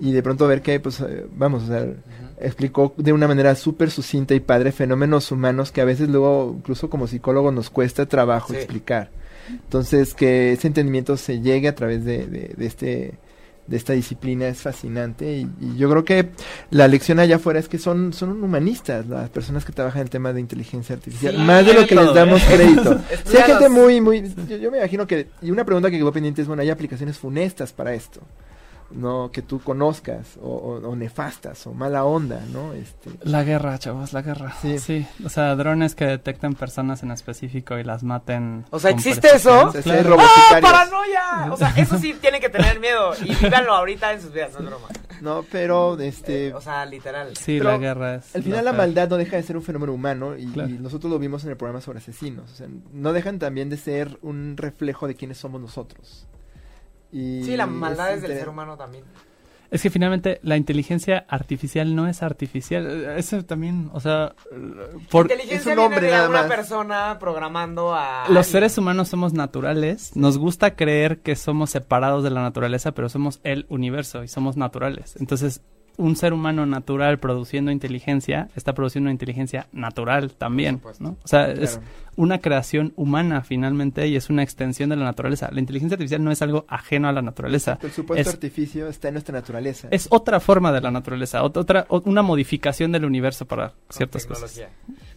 [0.00, 1.86] y de pronto ver que, pues, eh, vamos, o sea,
[2.40, 6.90] explicó de una manera súper sucinta y padre fenómenos humanos que a veces luego, incluso
[6.90, 8.56] como psicólogo, nos cuesta trabajo Sí.
[8.58, 9.10] explicar.
[9.48, 13.14] Entonces, que ese entendimiento se llegue a través de, de, de este
[13.68, 16.30] de esta disciplina es fascinante y, y yo creo que
[16.70, 20.10] la lección allá afuera es que son, son humanistas las personas que trabajan en el
[20.10, 22.46] tema de inteligencia artificial, Sí, más de lo que todo, les damos ¿eh?
[22.54, 23.00] crédito.
[23.26, 26.10] Sí, hay gente muy, muy, yo, yo me imagino que, y una pregunta que quedó
[26.12, 28.20] pendiente es, bueno, hay aplicaciones funestas para esto,
[28.90, 32.72] no que tú conozcas, o, o- o nefastas, o mala onda, ¿no?
[32.72, 34.54] Este, La guerra, chavos, la guerra.
[34.62, 34.78] Sí.
[34.78, 35.06] Sí.
[35.24, 38.64] o sea, drones que detecten personas en específico y las maten.
[38.70, 39.72] O sea, ¿existe eso?
[39.72, 40.16] sí, Claro.
[40.18, 41.52] ¡Ah, paranoia!
[41.52, 43.12] O sea, eso sí tienen que tener miedo.
[43.22, 44.88] Y vívanlo ahorita en sus vidas, no es broma.
[45.20, 46.54] No, pero, este...
[46.54, 47.36] O sea, literal.
[47.36, 48.36] Sí, Pero la guerra es.
[48.36, 48.76] Al final la peor.
[48.86, 50.70] maldad no deja de ser un fenómeno humano y, Claro.
[50.70, 52.52] y nosotros lo vimos en el programa sobre asesinos.
[52.52, 56.26] O sea, no dejan también de ser un reflejo de quiénes somos nosotros.
[57.12, 59.04] Y Sí, la maldad es del ser humano también.
[59.70, 62.86] Es que finalmente la inteligencia artificial no es artificial.
[63.18, 64.34] Eso también, o sea,
[65.10, 66.50] por Inteligencia es un viene hombre de nada una más.
[66.50, 68.24] persona programando a...
[68.30, 70.16] los seres humanos somos naturales.
[70.16, 74.56] Nos gusta creer que somos separados de la naturaleza, pero somos el universo y somos
[74.56, 75.16] naturales.
[75.20, 75.60] Entonces,
[75.98, 80.80] un ser humano natural produciendo inteligencia está produciendo una inteligencia natural también.
[81.00, 81.16] ¿no?
[81.22, 81.80] O sea, es
[82.16, 85.50] una creación humana finalmente y es una extensión de la naturaleza.
[85.52, 87.78] La inteligencia artificial no es algo ajeno a la naturaleza.
[87.82, 89.88] El supuesto Es- artificio está en nuestra naturaleza.
[89.90, 94.24] Es otra forma de la naturaleza, ot- otra, o- una modificación del universo para ciertas
[94.24, 94.60] cosas.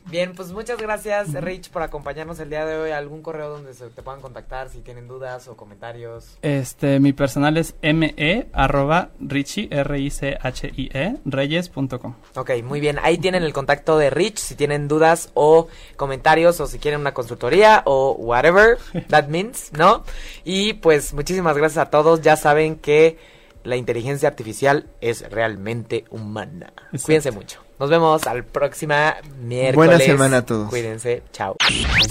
[0.07, 2.91] Bien, pues muchas gracias, Rich, por acompañarnos el día de hoy.
[2.91, 6.37] ¿Algún correo donde se te puedan contactar si tienen dudas o comentarios?
[6.41, 12.15] Este, mi personal es me arroba richie, r i c h i e reyes.com.
[12.35, 12.99] Ok, muy bien.
[13.03, 17.13] Ahí tienen el contacto de Rich si tienen dudas o comentarios o si quieren una
[17.13, 18.77] consultoría o whatever
[19.09, 20.03] that means, ¿no?
[20.43, 22.21] Y pues muchísimas gracias a todos.
[22.21, 23.17] Ya saben que
[23.63, 26.73] la inteligencia artificial es realmente humana.
[26.91, 27.05] Exacto.
[27.05, 27.70] Cuídense mucho.
[27.81, 29.75] Nos vemos al próxima miércoles.
[29.75, 30.69] Buena semana a todos.
[30.69, 31.23] Cuídense.
[31.33, 31.55] Chao.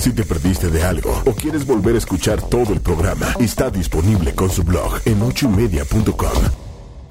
[0.00, 4.34] Si te perdiste de algo o quieres volver a escuchar todo el programa, está disponible
[4.34, 6.42] con su blog en ochoymedia.com.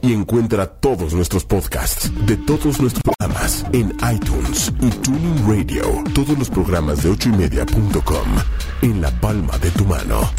[0.01, 6.03] Y encuentra todos nuestros podcasts de todos nuestros programas en iTunes y Tuning Radio.
[6.13, 8.27] Todos los programas de ochoymedia.com
[8.81, 10.29] en la palma de tu mano.